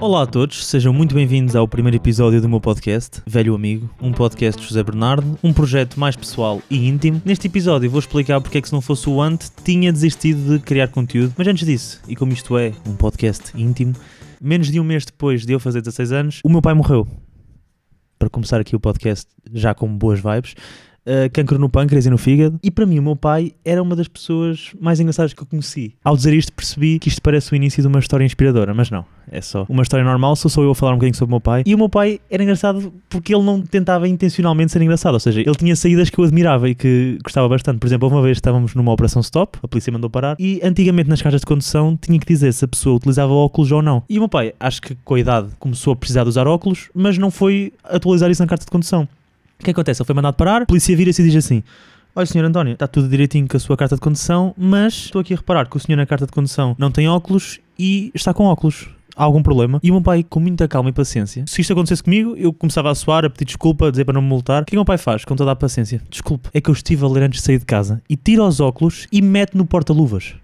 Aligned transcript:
Olá 0.00 0.22
a 0.22 0.26
todos, 0.26 0.64
sejam 0.64 0.92
muito 0.92 1.12
bem-vindos 1.12 1.56
ao 1.56 1.66
primeiro 1.66 1.96
episódio 1.96 2.40
do 2.40 2.48
meu 2.48 2.60
podcast, 2.60 3.20
Velho 3.26 3.52
Amigo, 3.52 3.90
um 4.00 4.12
podcast 4.12 4.62
de 4.62 4.68
José 4.68 4.80
Bernardo, 4.84 5.36
um 5.42 5.52
projeto 5.52 5.98
mais 5.98 6.14
pessoal 6.14 6.62
e 6.70 6.86
íntimo. 6.86 7.20
Neste 7.24 7.48
episódio 7.48 7.90
vou 7.90 7.98
explicar 7.98 8.40
porque 8.40 8.58
é 8.58 8.60
que 8.60 8.68
se 8.68 8.72
não 8.72 8.80
fosse 8.80 9.10
o 9.10 9.20
Ant 9.20 9.50
tinha 9.64 9.92
desistido 9.92 10.56
de 10.56 10.64
criar 10.64 10.86
conteúdo, 10.86 11.34
mas 11.36 11.48
antes 11.48 11.66
disso, 11.66 12.00
e 12.06 12.14
como 12.14 12.32
isto 12.32 12.56
é 12.56 12.72
um 12.86 12.94
podcast 12.94 13.50
íntimo, 13.60 13.92
menos 14.40 14.70
de 14.70 14.78
um 14.78 14.84
mês 14.84 15.04
depois 15.04 15.44
de 15.44 15.52
eu 15.52 15.58
fazer 15.58 15.80
16 15.80 16.12
anos, 16.12 16.40
o 16.44 16.48
meu 16.48 16.62
pai 16.62 16.74
morreu. 16.74 17.04
Para 18.20 18.30
começar 18.30 18.60
aqui 18.60 18.76
o 18.76 18.80
podcast 18.80 19.26
já 19.52 19.74
com 19.74 19.88
boas 19.88 20.20
vibes, 20.20 20.54
uh, 21.08 21.30
cancro 21.32 21.58
no 21.58 21.68
pâncreas 21.68 22.04
e 22.06 22.10
no 22.10 22.18
fígado. 22.18 22.58
E 22.62 22.70
para 22.70 22.84
mim, 22.84 22.98
o 22.98 23.02
meu 23.02 23.16
pai 23.16 23.52
era 23.64 23.82
uma 23.82 23.96
das 23.96 24.06
pessoas 24.06 24.72
mais 24.78 25.00
engraçadas 25.00 25.32
que 25.32 25.42
eu 25.42 25.46
conheci. 25.46 25.94
Ao 26.04 26.16
dizer 26.16 26.34
isto, 26.34 26.52
percebi 26.52 26.98
que 26.98 27.08
isto 27.08 27.22
parece 27.22 27.52
o 27.52 27.56
início 27.56 27.82
de 27.82 27.88
uma 27.88 27.98
história 27.98 28.24
inspiradora, 28.24 28.74
mas 28.74 28.90
não. 28.90 29.04
É 29.30 29.40
só 29.40 29.66
uma 29.68 29.82
história 29.82 30.04
normal, 30.04 30.36
sou 30.36 30.50
só 30.50 30.62
eu 30.62 30.70
a 30.70 30.74
falar 30.74 30.92
um 30.92 30.96
bocadinho 30.96 31.16
sobre 31.16 31.30
o 31.32 31.34
meu 31.34 31.40
pai. 31.40 31.62
E 31.66 31.74
o 31.74 31.78
meu 31.78 31.88
pai 31.88 32.20
era 32.30 32.42
engraçado 32.42 32.92
porque 33.08 33.34
ele 33.34 33.44
não 33.44 33.60
tentava 33.60 34.08
intencionalmente 34.08 34.72
ser 34.72 34.82
engraçado, 34.82 35.14
ou 35.14 35.20
seja, 35.20 35.40
ele 35.40 35.54
tinha 35.54 35.76
saídas 35.76 36.10
que 36.10 36.18
eu 36.18 36.24
admirava 36.24 36.68
e 36.68 36.74
que 36.74 37.18
gostava 37.22 37.48
bastante. 37.48 37.78
Por 37.78 37.86
exemplo, 37.86 38.08
uma 38.08 38.22
vez 38.22 38.38
estávamos 38.38 38.74
numa 38.74 38.92
operação 38.92 39.20
stop, 39.20 39.58
a 39.62 39.68
polícia 39.68 39.92
mandou 39.92 40.08
parar, 40.08 40.36
e 40.38 40.60
antigamente 40.62 41.08
nas 41.08 41.20
caixas 41.20 41.40
de 41.40 41.46
condução 41.46 41.98
tinha 42.00 42.18
que 42.18 42.26
dizer 42.26 42.52
se 42.52 42.64
a 42.64 42.68
pessoa 42.68 42.96
utilizava 42.96 43.32
óculos 43.32 43.70
ou 43.70 43.82
não. 43.82 44.02
E 44.08 44.18
o 44.18 44.22
meu 44.22 44.28
pai, 44.28 44.54
acho 44.58 44.80
que 44.80 44.96
com 45.04 45.14
a 45.14 45.20
idade, 45.20 45.48
começou 45.58 45.92
a 45.92 45.96
precisar 45.96 46.22
de 46.22 46.30
usar 46.30 46.46
óculos, 46.46 46.88
mas 46.94 47.18
não 47.18 47.30
foi 47.30 47.72
atualizar 47.84 48.30
isso 48.30 48.42
na 48.42 48.48
carta 48.48 48.64
de 48.64 48.70
condução. 48.70 49.06
O 49.60 49.64
que 49.64 49.70
acontece? 49.70 50.00
Ele 50.00 50.06
foi 50.06 50.14
mandado 50.14 50.34
parar, 50.34 50.62
a 50.62 50.66
polícia 50.66 50.96
vira-se 50.96 51.20
e 51.20 51.24
diz 51.24 51.44
assim: 51.44 51.62
Olha, 52.14 52.26
senhor 52.26 52.44
António, 52.44 52.72
está 52.72 52.86
tudo 52.86 53.08
direitinho 53.08 53.46
com 53.46 53.56
a 53.56 53.60
sua 53.60 53.76
carta 53.76 53.94
de 53.94 54.00
condução, 54.00 54.54
mas 54.56 54.94
estou 54.94 55.20
aqui 55.20 55.34
a 55.34 55.36
reparar 55.36 55.68
que 55.68 55.76
o 55.76 55.80
senhor 55.80 55.96
na 55.96 56.06
carta 56.06 56.26
de 56.26 56.32
condução 56.32 56.74
não 56.78 56.90
tem 56.90 57.08
óculos 57.08 57.60
e 57.78 58.10
está 58.14 58.32
com 58.34 58.44
óculos. 58.44 58.88
Há 59.16 59.24
algum 59.24 59.42
problema? 59.42 59.80
E 59.82 59.90
o 59.90 59.94
meu 59.94 60.02
pai, 60.02 60.22
com 60.22 60.38
muita 60.38 60.68
calma 60.68 60.90
e 60.90 60.92
paciência, 60.92 61.44
se 61.46 61.60
isto 61.60 61.72
acontecesse 61.72 62.04
comigo, 62.04 62.36
eu 62.36 62.52
começava 62.52 62.88
a 62.88 62.94
suar, 62.94 63.24
a 63.24 63.30
pedir 63.30 63.46
desculpa, 63.46 63.88
a 63.88 63.90
dizer 63.90 64.04
para 64.04 64.14
não 64.14 64.22
me 64.22 64.28
multar. 64.28 64.62
O 64.62 64.64
que 64.64 64.70
é 64.70 64.72
que 64.72 64.76
o 64.76 64.78
meu 64.78 64.84
pai 64.84 64.96
faz, 64.96 65.24
com 65.24 65.34
toda 65.34 65.50
a 65.50 65.56
paciência? 65.56 66.00
Desculpe, 66.08 66.48
é 66.54 66.60
que 66.60 66.70
eu 66.70 66.72
estive 66.72 67.04
a 67.04 67.08
ler 67.08 67.24
antes 67.24 67.40
de 67.40 67.46
sair 67.46 67.58
de 67.58 67.64
casa 67.64 68.00
e 68.08 68.16
tira 68.16 68.44
os 68.44 68.60
óculos 68.60 69.08
e 69.10 69.20
mete 69.20 69.56
no 69.56 69.66
porta-luvas. 69.66 70.34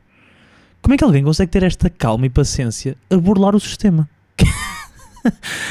Como 0.82 0.92
é 0.92 0.98
que 0.98 1.04
alguém 1.04 1.22
consegue 1.22 1.52
ter 1.52 1.62
esta 1.62 1.88
calma 1.88 2.26
e 2.26 2.30
paciência 2.30 2.96
a 3.08 3.16
burlar 3.16 3.54
o 3.54 3.60
sistema? 3.60 4.08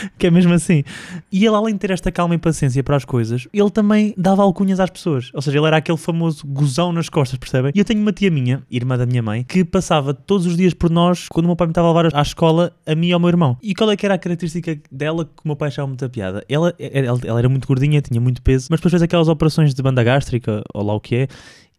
que 0.17 0.27
é 0.27 0.31
mesmo 0.31 0.53
assim. 0.53 0.83
E 1.31 1.45
ele, 1.45 1.55
além 1.55 1.73
de 1.73 1.79
ter 1.79 1.91
esta 1.91 2.11
calma 2.11 2.35
e 2.35 2.37
paciência 2.37 2.83
para 2.83 2.95
as 2.95 3.05
coisas, 3.05 3.47
ele 3.53 3.69
também 3.69 4.13
dava 4.17 4.43
alcunhas 4.43 4.79
às 4.79 4.89
pessoas. 4.89 5.31
Ou 5.33 5.41
seja, 5.41 5.57
ele 5.57 5.67
era 5.67 5.77
aquele 5.77 5.97
famoso 5.97 6.45
gozão 6.45 6.91
nas 6.91 7.09
costas, 7.09 7.37
percebem? 7.37 7.71
E 7.75 7.79
eu 7.79 7.85
tenho 7.85 8.01
uma 8.01 8.11
tia 8.11 8.29
minha, 8.29 8.63
irmã 8.69 8.97
da 8.97 9.05
minha 9.05 9.21
mãe, 9.21 9.43
que 9.43 9.63
passava 9.63 10.13
todos 10.13 10.45
os 10.45 10.57
dias 10.57 10.73
por 10.73 10.89
nós 10.89 11.27
quando 11.29 11.45
o 11.45 11.49
meu 11.49 11.55
pai 11.55 11.67
me 11.67 11.71
estava 11.71 11.87
a 11.87 11.91
levar 11.91 12.15
à 12.15 12.21
escola, 12.21 12.73
a 12.85 12.95
mim 12.95 13.07
e 13.07 13.13
ao 13.13 13.19
meu 13.19 13.29
irmão. 13.29 13.57
E 13.61 13.73
qual 13.73 13.89
é 13.91 13.95
que 13.95 14.05
era 14.05 14.15
a 14.15 14.17
característica 14.17 14.77
dela 14.91 15.25
que 15.25 15.43
o 15.43 15.47
meu 15.47 15.55
pai 15.55 15.67
achava 15.69 15.87
muita 15.87 16.09
piada? 16.09 16.43
Ela, 16.47 16.73
ela, 16.79 17.19
ela 17.25 17.39
era 17.39 17.49
muito 17.49 17.67
gordinha, 17.67 18.01
tinha 18.01 18.19
muito 18.19 18.41
peso, 18.41 18.67
mas 18.69 18.79
depois 18.79 18.91
fez 18.91 19.01
aquelas 19.01 19.27
operações 19.27 19.73
de 19.73 19.81
banda 19.81 20.03
gástrica, 20.03 20.63
ou 20.73 20.83
lá 20.83 20.93
o 20.93 20.99
que 20.99 21.15
é, 21.15 21.27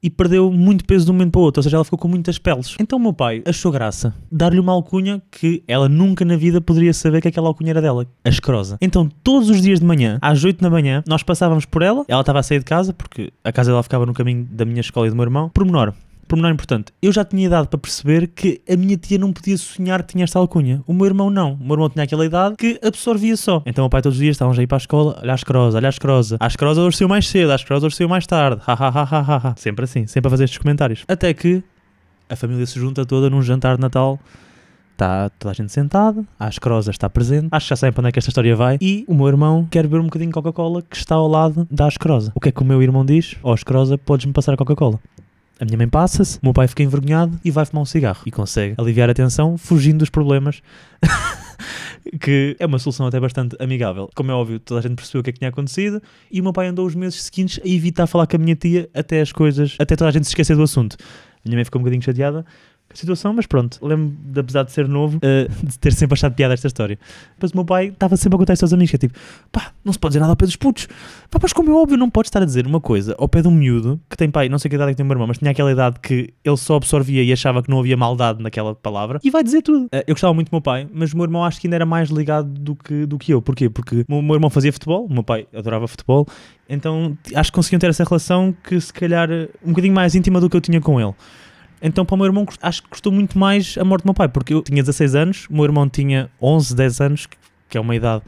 e 0.04 0.10
perdeu 0.10 0.52
muito 0.52 0.84
peso 0.84 1.06
de 1.06 1.10
um 1.10 1.14
momento 1.14 1.32
para 1.32 1.38
o 1.40 1.42
outro, 1.42 1.60
ou 1.60 1.62
seja, 1.62 1.78
ela 1.78 1.84
ficou 1.84 1.98
com 1.98 2.06
muitas 2.06 2.36
peles. 2.36 2.76
Então 2.78 2.98
o 2.98 3.02
meu 3.02 3.14
pai 3.14 3.42
achou 3.46 3.72
graça 3.72 4.14
dar-lhe 4.30 4.60
uma 4.60 4.72
alcunha 4.72 5.22
que 5.30 5.64
ela 5.66 5.88
nunca 5.88 6.26
na 6.26 6.36
vida 6.36 6.60
poderia 6.60 6.92
saber 6.92 7.22
que 7.22 7.28
aquela 7.28 7.48
alcunha 7.48 7.70
era 7.70 7.80
dela, 7.80 8.06
a 8.22 8.28
escrosa. 8.28 8.76
Então 8.82 9.08
todos 9.22 9.48
os 9.48 9.62
dias 9.62 9.80
de 9.80 9.86
manhã, 9.86 10.18
às 10.20 10.44
8 10.44 10.60
da 10.60 10.68
manhã, 10.68 11.02
nós 11.08 11.22
passávamos 11.22 11.64
por 11.64 11.80
ela, 11.80 12.04
ela 12.06 12.20
estava 12.20 12.40
a 12.40 12.42
sair 12.42 12.58
de 12.58 12.66
casa, 12.66 12.92
porque 12.92 13.32
a 13.42 13.50
casa 13.50 13.70
dela 13.70 13.82
ficava 13.82 14.04
no 14.04 14.12
caminho 14.12 14.46
da 14.50 14.66
minha 14.66 14.82
escola 14.82 15.06
e 15.06 15.10
do 15.10 15.16
meu 15.16 15.24
irmão, 15.24 15.48
por 15.48 15.64
menor 15.64 15.94
pormenor 16.24 16.52
importante, 16.52 16.92
eu 17.02 17.12
já 17.12 17.24
tinha 17.24 17.46
idade 17.46 17.68
para 17.68 17.78
perceber 17.78 18.28
que 18.28 18.60
a 18.68 18.76
minha 18.76 18.96
tia 18.96 19.18
não 19.18 19.32
podia 19.32 19.56
sonhar 19.56 20.02
que 20.02 20.12
tinha 20.12 20.24
esta 20.24 20.38
alcunha. 20.38 20.82
O 20.86 20.92
meu 20.92 21.06
irmão 21.06 21.30
não. 21.30 21.54
O 21.54 21.64
meu 21.64 21.74
irmão 21.74 21.90
tinha 21.90 22.04
aquela 22.04 22.24
idade 22.24 22.56
que 22.56 22.78
absorvia 22.82 23.36
só. 23.36 23.62
Então 23.66 23.84
o 23.84 23.90
pai 23.90 24.02
todos 24.02 24.16
os 24.16 24.22
dias 24.22 24.34
estavam 24.34 24.54
já 24.54 24.62
a 24.62 24.64
ir 24.64 24.66
para 24.66 24.76
a 24.76 24.78
escola, 24.78 25.18
olha 25.20 25.32
a 25.32 25.34
escrosa, 25.34 25.78
olha 25.78 25.88
a 25.88 25.90
escrosa. 25.90 26.36
A 26.40 26.46
escrosa 26.46 26.80
hoje 26.82 27.06
mais 27.06 27.28
cedo, 27.28 27.52
a 27.52 27.56
escrosa 27.56 27.86
hoje 27.86 28.06
mais 28.06 28.26
tarde. 28.26 28.60
Ha, 28.66 28.72
ha, 28.72 28.88
ha, 28.88 29.02
ha, 29.02 29.48
ha. 29.48 29.54
Sempre 29.56 29.84
assim, 29.84 30.06
sempre 30.06 30.28
a 30.28 30.30
fazer 30.30 30.44
estes 30.44 30.58
comentários. 30.58 31.04
Até 31.08 31.32
que 31.34 31.62
a 32.28 32.36
família 32.36 32.66
se 32.66 32.78
junta 32.78 33.04
toda 33.04 33.28
num 33.30 33.42
jantar 33.42 33.76
de 33.76 33.82
Natal. 33.82 34.18
Está 34.92 35.28
toda 35.40 35.50
a 35.50 35.54
gente 35.54 35.72
sentada, 35.72 36.24
a 36.38 36.48
escrosa 36.48 36.92
está 36.92 37.10
presente, 37.10 37.48
acho 37.50 37.66
que 37.66 37.70
já 37.70 37.76
sabem 37.76 37.92
para 37.92 38.02
onde 38.02 38.08
é 38.10 38.12
que 38.12 38.18
esta 38.20 38.30
história 38.30 38.54
vai. 38.54 38.78
E 38.80 39.04
o 39.08 39.14
meu 39.14 39.26
irmão 39.26 39.66
quer 39.68 39.82
beber 39.82 39.98
um 39.98 40.04
bocadinho 40.04 40.30
de 40.30 40.34
Coca-Cola 40.34 40.82
que 40.82 40.96
está 40.96 41.16
ao 41.16 41.26
lado 41.26 41.66
da 41.68 41.88
escrosa. 41.88 42.30
O 42.32 42.38
que 42.38 42.50
é 42.50 42.52
que 42.52 42.62
o 42.62 42.64
meu 42.64 42.80
irmão 42.80 43.04
diz? 43.04 43.34
Ó 43.42 43.50
oh, 43.50 43.54
escrosa, 43.56 43.98
podes-me 43.98 44.32
passar 44.32 44.54
a 44.54 44.56
Coca-Cola. 44.56 45.00
A 45.60 45.64
minha 45.64 45.78
mãe 45.78 45.88
passa-se, 45.88 46.38
o 46.38 46.40
meu 46.42 46.52
pai 46.52 46.66
fica 46.66 46.82
envergonhado 46.82 47.38
e 47.44 47.50
vai 47.50 47.64
fumar 47.64 47.82
um 47.82 47.86
cigarro. 47.86 48.22
E 48.26 48.30
consegue 48.30 48.74
aliviar 48.76 49.08
a 49.08 49.14
tensão 49.14 49.56
fugindo 49.56 49.98
dos 49.98 50.10
problemas. 50.10 50.60
que 52.20 52.56
é 52.58 52.66
uma 52.66 52.78
solução 52.78 53.06
até 53.06 53.18
bastante 53.18 53.56
amigável. 53.58 54.10
Como 54.14 54.30
é 54.30 54.34
óbvio, 54.34 54.58
toda 54.58 54.80
a 54.80 54.82
gente 54.82 54.96
percebeu 54.96 55.20
o 55.20 55.24
que 55.24 55.30
é 55.30 55.32
que 55.32 55.38
tinha 55.38 55.48
acontecido 55.48 56.02
e 56.30 56.40
o 56.40 56.42
meu 56.42 56.52
pai 56.52 56.66
andou 56.66 56.86
os 56.86 56.94
meses 56.94 57.22
seguintes 57.22 57.60
a 57.64 57.68
evitar 57.68 58.06
falar 58.06 58.26
com 58.26 58.36
a 58.36 58.38
minha 58.38 58.54
tia 58.54 58.88
até 58.92 59.20
as 59.20 59.32
coisas, 59.32 59.76
até 59.78 59.96
toda 59.96 60.08
a 60.08 60.12
gente 60.12 60.24
se 60.24 60.30
esquecer 60.30 60.56
do 60.56 60.62
assunto. 60.62 60.96
A 61.44 61.48
minha 61.48 61.56
mãe 61.56 61.64
ficou 61.64 61.80
um 61.80 61.82
bocadinho 61.82 62.02
chateada 62.02 62.44
situação, 62.92 63.32
mas 63.32 63.46
pronto, 63.46 63.78
lembro 63.82 64.16
de, 64.24 64.40
apesar 64.40 64.62
de 64.62 64.72
ser 64.72 64.88
novo, 64.88 65.18
uh, 65.18 65.20
de 65.66 65.78
ter 65.78 65.92
sempre 65.92 66.14
achado 66.14 66.34
piada 66.34 66.54
esta 66.54 66.66
história. 66.66 66.98
Mas 67.40 67.50
o 67.50 67.56
meu 67.56 67.64
pai 67.64 67.88
estava 67.88 68.16
sempre 68.16 68.36
a 68.36 68.38
contar 68.38 68.52
isto 68.54 68.62
aos 68.62 68.72
amigos, 68.72 68.90
que 68.90 68.96
é 68.96 68.98
tipo, 68.98 69.18
pá, 69.50 69.72
não 69.84 69.92
se 69.92 69.98
pode 69.98 70.12
dizer 70.12 70.20
nada 70.20 70.32
ao 70.32 70.36
pé 70.36 70.46
dos 70.46 70.56
putos. 70.56 70.86
Pá, 71.30 71.38
mas 71.40 71.52
como 71.52 71.70
é 71.70 71.74
óbvio, 71.74 71.96
não 71.96 72.08
pode 72.10 72.28
estar 72.28 72.42
a 72.42 72.44
dizer 72.44 72.66
uma 72.66 72.80
coisa 72.80 73.14
ao 73.18 73.28
pé 73.28 73.42
de 73.42 73.48
um 73.48 73.50
miúdo, 73.50 74.00
que 74.08 74.16
tem 74.16 74.30
pai, 74.30 74.48
não 74.48 74.58
sei 74.58 74.68
que 74.68 74.76
idade 74.76 74.90
é 74.90 74.92
que 74.92 74.96
tem 74.96 75.04
o 75.04 75.06
meu 75.06 75.14
irmão, 75.14 75.26
mas 75.26 75.38
tinha 75.38 75.50
aquela 75.50 75.72
idade 75.72 75.98
que 76.00 76.32
ele 76.44 76.56
só 76.56 76.76
absorvia 76.76 77.22
e 77.22 77.32
achava 77.32 77.62
que 77.62 77.70
não 77.70 77.80
havia 77.80 77.96
maldade 77.96 78.42
naquela 78.42 78.74
palavra, 78.74 79.18
e 79.22 79.30
vai 79.30 79.42
dizer 79.42 79.62
tudo. 79.62 79.86
Uh, 79.86 80.04
eu 80.06 80.14
gostava 80.14 80.32
muito 80.32 80.50
do 80.50 80.54
meu 80.54 80.62
pai, 80.62 80.88
mas 80.92 81.12
o 81.12 81.16
meu 81.16 81.24
irmão 81.24 81.44
acho 81.44 81.60
que 81.60 81.66
ainda 81.66 81.76
era 81.76 81.86
mais 81.86 82.10
ligado 82.10 82.48
do 82.48 82.76
que, 82.76 83.06
do 83.06 83.18
que 83.18 83.32
eu. 83.32 83.42
Porquê? 83.42 83.68
Porque 83.68 84.04
o 84.08 84.22
meu 84.22 84.34
irmão 84.34 84.50
fazia 84.50 84.72
futebol, 84.72 85.06
o 85.06 85.12
meu 85.12 85.22
pai 85.22 85.46
adorava 85.54 85.88
futebol, 85.88 86.26
então 86.68 87.16
acho 87.34 87.50
que 87.50 87.56
conseguiam 87.56 87.78
ter 87.78 87.90
essa 87.90 88.04
relação 88.04 88.54
que 88.62 88.80
se 88.80 88.92
calhar 88.92 89.28
um 89.64 89.70
bocadinho 89.70 89.94
mais 89.94 90.14
íntima 90.14 90.40
do 90.40 90.48
que 90.48 90.56
eu 90.56 90.60
tinha 90.60 90.80
com 90.80 91.00
ele. 91.00 91.14
Então, 91.86 92.02
para 92.06 92.14
o 92.14 92.16
meu 92.16 92.24
irmão, 92.24 92.46
acho 92.62 92.82
que 92.82 92.88
custou 92.88 93.12
muito 93.12 93.38
mais 93.38 93.76
a 93.78 93.84
morte 93.84 94.04
do 94.04 94.06
meu 94.06 94.14
pai, 94.14 94.26
porque 94.26 94.54
eu 94.54 94.62
tinha 94.62 94.82
16 94.82 95.14
anos, 95.14 95.46
o 95.50 95.54
meu 95.54 95.64
irmão 95.64 95.86
tinha 95.86 96.30
11, 96.40 96.74
10 96.74 97.00
anos, 97.02 97.28
que 97.68 97.76
é 97.76 97.80
uma 97.80 97.94
idade. 97.94 98.22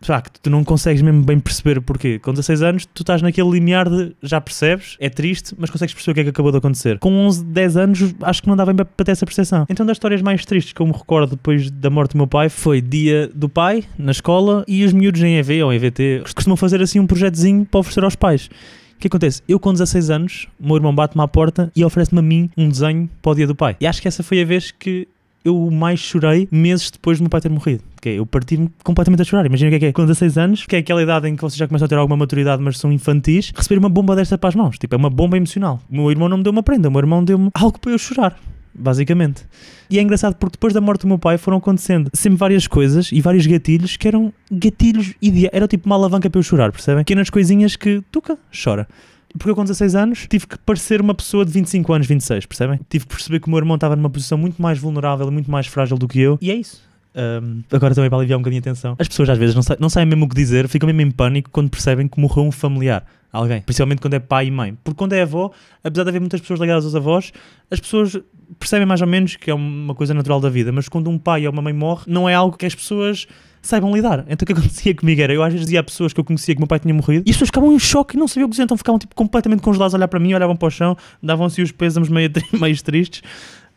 Já, 0.00 0.20
que 0.20 0.38
tu 0.40 0.50
não 0.50 0.64
consegues 0.64 1.02
mesmo 1.02 1.22
bem 1.22 1.38
perceber 1.38 1.80
porquê. 1.80 2.18
Com 2.18 2.32
16 2.32 2.62
anos, 2.62 2.86
tu 2.86 3.02
estás 3.02 3.20
naquele 3.20 3.50
limiar 3.50 3.88
de 3.88 4.14
já 4.22 4.40
percebes, 4.40 4.96
é 5.00 5.10
triste, 5.10 5.54
mas 5.58 5.68
consegues 5.68 5.94
perceber 5.94 6.12
o 6.12 6.14
que 6.14 6.20
é 6.20 6.24
que 6.24 6.30
acabou 6.30 6.50
de 6.50 6.58
acontecer. 6.58 6.98
Com 6.98 7.12
11, 7.26 7.44
10 7.44 7.76
anos, 7.76 8.14
acho 8.22 8.42
que 8.42 8.48
não 8.48 8.56
dava 8.56 8.72
bem 8.72 8.86
para 8.86 9.04
ter 9.04 9.12
essa 9.12 9.26
percepção. 9.26 9.66
Então, 9.68 9.84
das 9.84 9.96
histórias 9.96 10.22
mais 10.22 10.44
tristes 10.46 10.72
que 10.72 10.80
eu 10.80 10.86
me 10.86 10.92
recordo 10.92 11.30
depois 11.30 11.70
da 11.70 11.90
morte 11.90 12.12
do 12.12 12.18
meu 12.18 12.26
pai 12.26 12.48
foi 12.48 12.80
dia 12.80 13.30
do 13.34 13.50
pai, 13.50 13.84
na 13.98 14.12
escola, 14.12 14.64
e 14.66 14.82
os 14.84 14.94
miúdos 14.94 15.22
em 15.22 15.36
EV 15.36 15.62
ou 15.62 15.72
EVT 15.72 16.22
costumam 16.34 16.56
fazer 16.56 16.80
assim 16.80 16.98
um 17.00 17.06
projetozinho 17.06 17.66
para 17.66 17.80
oferecer 17.80 18.04
aos 18.04 18.16
pais. 18.16 18.48
O 18.96 18.98
que 18.98 19.08
acontece? 19.08 19.42
Eu 19.48 19.60
com 19.60 19.72
16 19.72 20.10
anos, 20.10 20.48
o 20.58 20.66
meu 20.66 20.76
irmão 20.76 20.94
bate-me 20.94 21.22
à 21.22 21.28
porta 21.28 21.70
e 21.76 21.84
oferece-me 21.84 22.20
a 22.20 22.22
mim 22.22 22.50
um 22.56 22.68
desenho 22.68 23.08
para 23.20 23.32
o 23.32 23.34
dia 23.34 23.46
do 23.46 23.54
pai. 23.54 23.76
E 23.80 23.86
acho 23.86 24.00
que 24.00 24.08
essa 24.08 24.22
foi 24.22 24.40
a 24.40 24.44
vez 24.44 24.70
que 24.70 25.06
eu 25.44 25.70
mais 25.70 26.00
chorei 26.00 26.48
meses 26.50 26.90
depois 26.90 27.18
do 27.18 27.22
meu 27.22 27.30
pai 27.30 27.40
ter 27.40 27.50
morrido. 27.50 27.82
Que 28.00 28.10
é, 28.10 28.12
eu 28.14 28.24
parti-me 28.24 28.70
completamente 28.82 29.20
a 29.20 29.24
chorar. 29.24 29.44
Imagina 29.44 29.68
o 29.68 29.70
que 29.72 29.76
é 29.76 29.78
que 29.78 29.86
é. 29.86 29.92
Com 29.92 30.02
16 30.02 30.38
anos, 30.38 30.66
que 30.66 30.74
é 30.74 30.78
aquela 30.78 31.02
idade 31.02 31.28
em 31.28 31.36
que 31.36 31.42
vocês 31.42 31.58
já 31.58 31.68
começam 31.68 31.84
a 31.84 31.88
ter 31.88 31.96
alguma 31.96 32.16
maturidade, 32.16 32.62
mas 32.62 32.78
são 32.78 32.90
infantis, 32.90 33.52
receber 33.54 33.78
uma 33.78 33.90
bomba 33.90 34.16
desta 34.16 34.38
para 34.38 34.48
as 34.48 34.54
mãos. 34.54 34.78
Tipo, 34.78 34.94
é 34.94 34.98
uma 34.98 35.10
bomba 35.10 35.36
emocional. 35.36 35.80
O 35.90 35.96
meu 35.96 36.10
irmão 36.10 36.28
não 36.28 36.38
me 36.38 36.42
deu 36.42 36.52
uma 36.52 36.62
prenda, 36.62 36.88
o 36.88 36.90
meu 36.90 37.00
irmão 37.00 37.22
deu-me 37.22 37.50
algo 37.54 37.78
para 37.78 37.92
eu 37.92 37.98
chorar 37.98 38.38
basicamente. 38.74 39.44
E 39.88 39.98
é 39.98 40.02
engraçado 40.02 40.34
porque 40.34 40.56
depois 40.56 40.72
da 40.72 40.80
morte 40.80 41.02
do 41.02 41.08
meu 41.08 41.18
pai 41.18 41.38
foram 41.38 41.58
acontecendo 41.58 42.10
sempre 42.12 42.38
várias 42.38 42.66
coisas 42.66 43.10
e 43.12 43.20
vários 43.20 43.46
gatilhos 43.46 43.96
que 43.96 44.08
eram 44.08 44.32
gatilhos 44.50 45.14
ideais. 45.20 45.50
Era 45.52 45.68
tipo 45.68 45.86
uma 45.86 45.94
alavanca 45.94 46.28
para 46.28 46.38
eu 46.38 46.42
chorar, 46.42 46.72
percebem? 46.72 47.04
Pequenas 47.04 47.30
coisinhas 47.30 47.76
que, 47.76 48.02
tuca, 48.10 48.38
chora. 48.64 48.88
Porque 49.36 49.50
eu 49.50 49.56
com 49.56 49.62
16 49.62 49.94
anos 49.94 50.26
tive 50.28 50.46
que 50.46 50.56
parecer 50.58 51.00
uma 51.00 51.14
pessoa 51.14 51.44
de 51.44 51.50
25 51.50 51.92
anos, 51.92 52.06
26, 52.06 52.46
percebem? 52.46 52.80
Tive 52.88 53.04
que 53.04 53.14
perceber 53.14 53.40
que 53.40 53.48
o 53.48 53.50
meu 53.50 53.58
irmão 53.58 53.74
estava 53.74 53.96
numa 53.96 54.10
posição 54.10 54.38
muito 54.38 54.62
mais 54.62 54.78
vulnerável 54.78 55.30
muito 55.30 55.50
mais 55.50 55.66
frágil 55.66 55.98
do 55.98 56.06
que 56.06 56.20
eu. 56.20 56.38
E 56.40 56.50
é 56.50 56.54
isso. 56.54 56.82
Um, 57.16 57.62
agora 57.70 57.94
também 57.94 58.10
para 58.10 58.18
aliviar 58.18 58.38
um 58.38 58.42
bocadinho 58.42 58.60
a 58.60 58.64
atenção. 58.64 58.96
As 58.98 59.06
pessoas 59.06 59.28
às 59.28 59.38
vezes 59.38 59.54
não, 59.54 59.62
sa 59.62 59.76
não 59.78 59.88
sabem 59.88 60.08
mesmo 60.08 60.24
o 60.24 60.28
que 60.28 60.34
dizer, 60.34 60.66
ficam 60.68 60.86
mesmo 60.86 61.00
em 61.00 61.10
pânico 61.10 61.48
quando 61.50 61.70
percebem 61.70 62.08
que 62.08 62.18
morreu 62.18 62.44
um 62.44 62.50
familiar, 62.50 63.06
alguém. 63.32 63.62
Principalmente 63.62 64.00
quando 64.00 64.14
é 64.14 64.18
pai 64.18 64.46
e 64.46 64.50
mãe. 64.50 64.76
Porque 64.82 64.98
quando 64.98 65.12
é 65.12 65.22
avó, 65.22 65.52
apesar 65.82 66.02
de 66.02 66.08
haver 66.08 66.20
muitas 66.20 66.40
pessoas 66.40 66.58
ligadas 66.58 66.84
aos 66.84 66.94
avós, 66.94 67.32
as 67.70 67.78
pessoas 67.78 68.18
percebem 68.58 68.86
mais 68.86 69.00
ou 69.00 69.06
menos 69.06 69.36
que 69.36 69.50
é 69.50 69.54
uma 69.54 69.94
coisa 69.94 70.12
natural 70.12 70.40
da 70.40 70.48
vida. 70.48 70.72
Mas 70.72 70.88
quando 70.88 71.08
um 71.08 71.18
pai 71.18 71.46
ou 71.46 71.52
uma 71.52 71.62
mãe 71.62 71.72
morre, 71.72 72.02
não 72.06 72.28
é 72.28 72.34
algo 72.34 72.56
que 72.56 72.66
as 72.66 72.74
pessoas 72.74 73.28
saibam 73.62 73.94
lidar. 73.94 74.24
Então 74.28 74.44
o 74.44 74.46
que 74.46 74.52
acontecia 74.52 74.94
comigo 74.94 75.20
era, 75.22 75.32
eu 75.32 75.42
às 75.42 75.52
vezes 75.52 75.66
dizia 75.66 75.80
a 75.80 75.82
pessoas 75.82 76.12
que 76.12 76.20
eu 76.20 76.24
conhecia 76.24 76.54
que 76.54 76.60
meu 76.60 76.66
pai 76.66 76.78
tinha 76.78 76.92
morrido 76.92 77.24
e 77.26 77.30
as 77.30 77.36
pessoas 77.36 77.48
ficavam 77.48 77.72
em 77.72 77.78
choque 77.78 78.16
e 78.16 78.18
não 78.18 78.28
sabiam 78.28 78.46
o 78.46 78.48
que 78.48 78.52
dizer, 78.52 78.64
então 78.64 78.76
ficavam 78.76 78.98
tipo 78.98 79.14
completamente 79.14 79.62
congelados 79.62 79.94
a 79.94 79.96
olhar 79.96 80.08
para 80.08 80.20
mim, 80.20 80.34
olhavam 80.34 80.54
para 80.54 80.68
o 80.68 80.70
chão, 80.70 80.96
davam-se 81.22 81.62
os 81.62 81.72
pésamos 81.72 82.08
meio, 82.08 82.30
meio 82.52 82.82
tristes. 82.82 83.22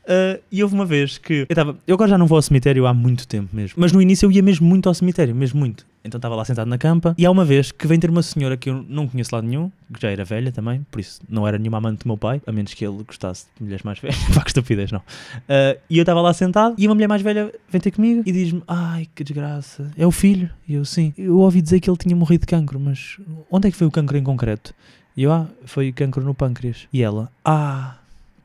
Uh, 0.07 0.41
e 0.49 0.63
houve 0.63 0.73
uma 0.73 0.85
vez 0.85 1.17
que 1.17 1.33
eu 1.33 1.47
estava. 1.49 1.77
Eu 1.85 1.95
agora 1.95 2.09
já 2.09 2.17
não 2.17 2.27
vou 2.27 2.37
ao 2.37 2.41
cemitério 2.41 2.87
há 2.87 2.93
muito 2.93 3.27
tempo 3.27 3.53
mesmo. 3.53 3.75
Mas 3.77 3.91
no 3.91 4.01
início 4.01 4.25
eu 4.25 4.31
ia 4.31 4.41
mesmo 4.41 4.65
muito 4.65 4.87
ao 4.87 4.95
cemitério, 4.95 5.35
mesmo 5.35 5.59
muito. 5.59 5.85
Então 6.03 6.17
estava 6.17 6.33
lá 6.33 6.45
sentado 6.45 6.69
na 6.69 6.77
campa 6.77 7.13
e 7.17 7.25
há 7.25 7.31
uma 7.31 7.43
vez 7.43 7.73
que 7.73 7.85
vem 7.85 7.99
ter 7.99 8.09
uma 8.09 8.23
senhora 8.23 8.55
que 8.55 8.69
eu 8.69 8.85
não 8.87 9.05
conheço 9.05 9.35
lá 9.35 9.41
nenhum, 9.41 9.69
que 9.93 10.01
já 10.01 10.09
era 10.09 10.23
velha 10.23 10.53
também, 10.53 10.85
por 10.89 11.01
isso 11.01 11.19
não 11.27 11.45
era 11.45 11.57
nenhuma 11.57 11.79
amante 11.79 12.03
do 12.03 12.07
meu 12.07 12.17
pai, 12.17 12.41
a 12.47 12.51
menos 12.53 12.73
que 12.73 12.85
ele 12.85 13.03
gostasse 13.03 13.47
de 13.57 13.63
mulheres 13.63 13.83
mais 13.83 13.99
velhas. 13.99 14.17
Pá, 14.33 14.41
que 14.41 14.49
estupidez, 14.49 14.89
não. 14.89 14.99
Uh, 14.99 15.77
e 15.89 15.97
eu 15.97 16.03
estava 16.03 16.21
lá 16.21 16.33
sentado 16.33 16.75
e 16.77 16.87
uma 16.87 16.95
mulher 16.95 17.09
mais 17.09 17.21
velha 17.21 17.53
vem 17.69 17.81
ter 17.81 17.91
comigo 17.91 18.23
e 18.25 18.31
diz-me: 18.31 18.63
Ai, 18.65 19.09
que 19.13 19.25
desgraça, 19.25 19.91
é 19.97 20.07
o 20.07 20.11
filho? 20.11 20.49
E 20.65 20.75
eu, 20.75 20.85
sim. 20.85 21.13
Eu 21.17 21.39
ouvi 21.39 21.61
dizer 21.61 21.81
que 21.81 21.89
ele 21.89 21.97
tinha 21.97 22.15
morrido 22.15 22.41
de 22.41 22.47
cancro, 22.47 22.79
mas 22.79 23.17
onde 23.51 23.67
é 23.67 23.71
que 23.71 23.75
foi 23.75 23.87
o 23.87 23.91
cancro 23.91 24.17
em 24.17 24.23
concreto? 24.23 24.73
E 25.17 25.23
eu, 25.23 25.31
ah, 25.33 25.47
foi 25.65 25.91
cancro 25.91 26.23
no 26.23 26.33
pâncreas. 26.33 26.87
E 26.93 27.01
ela, 27.01 27.29
ah, 27.43 27.97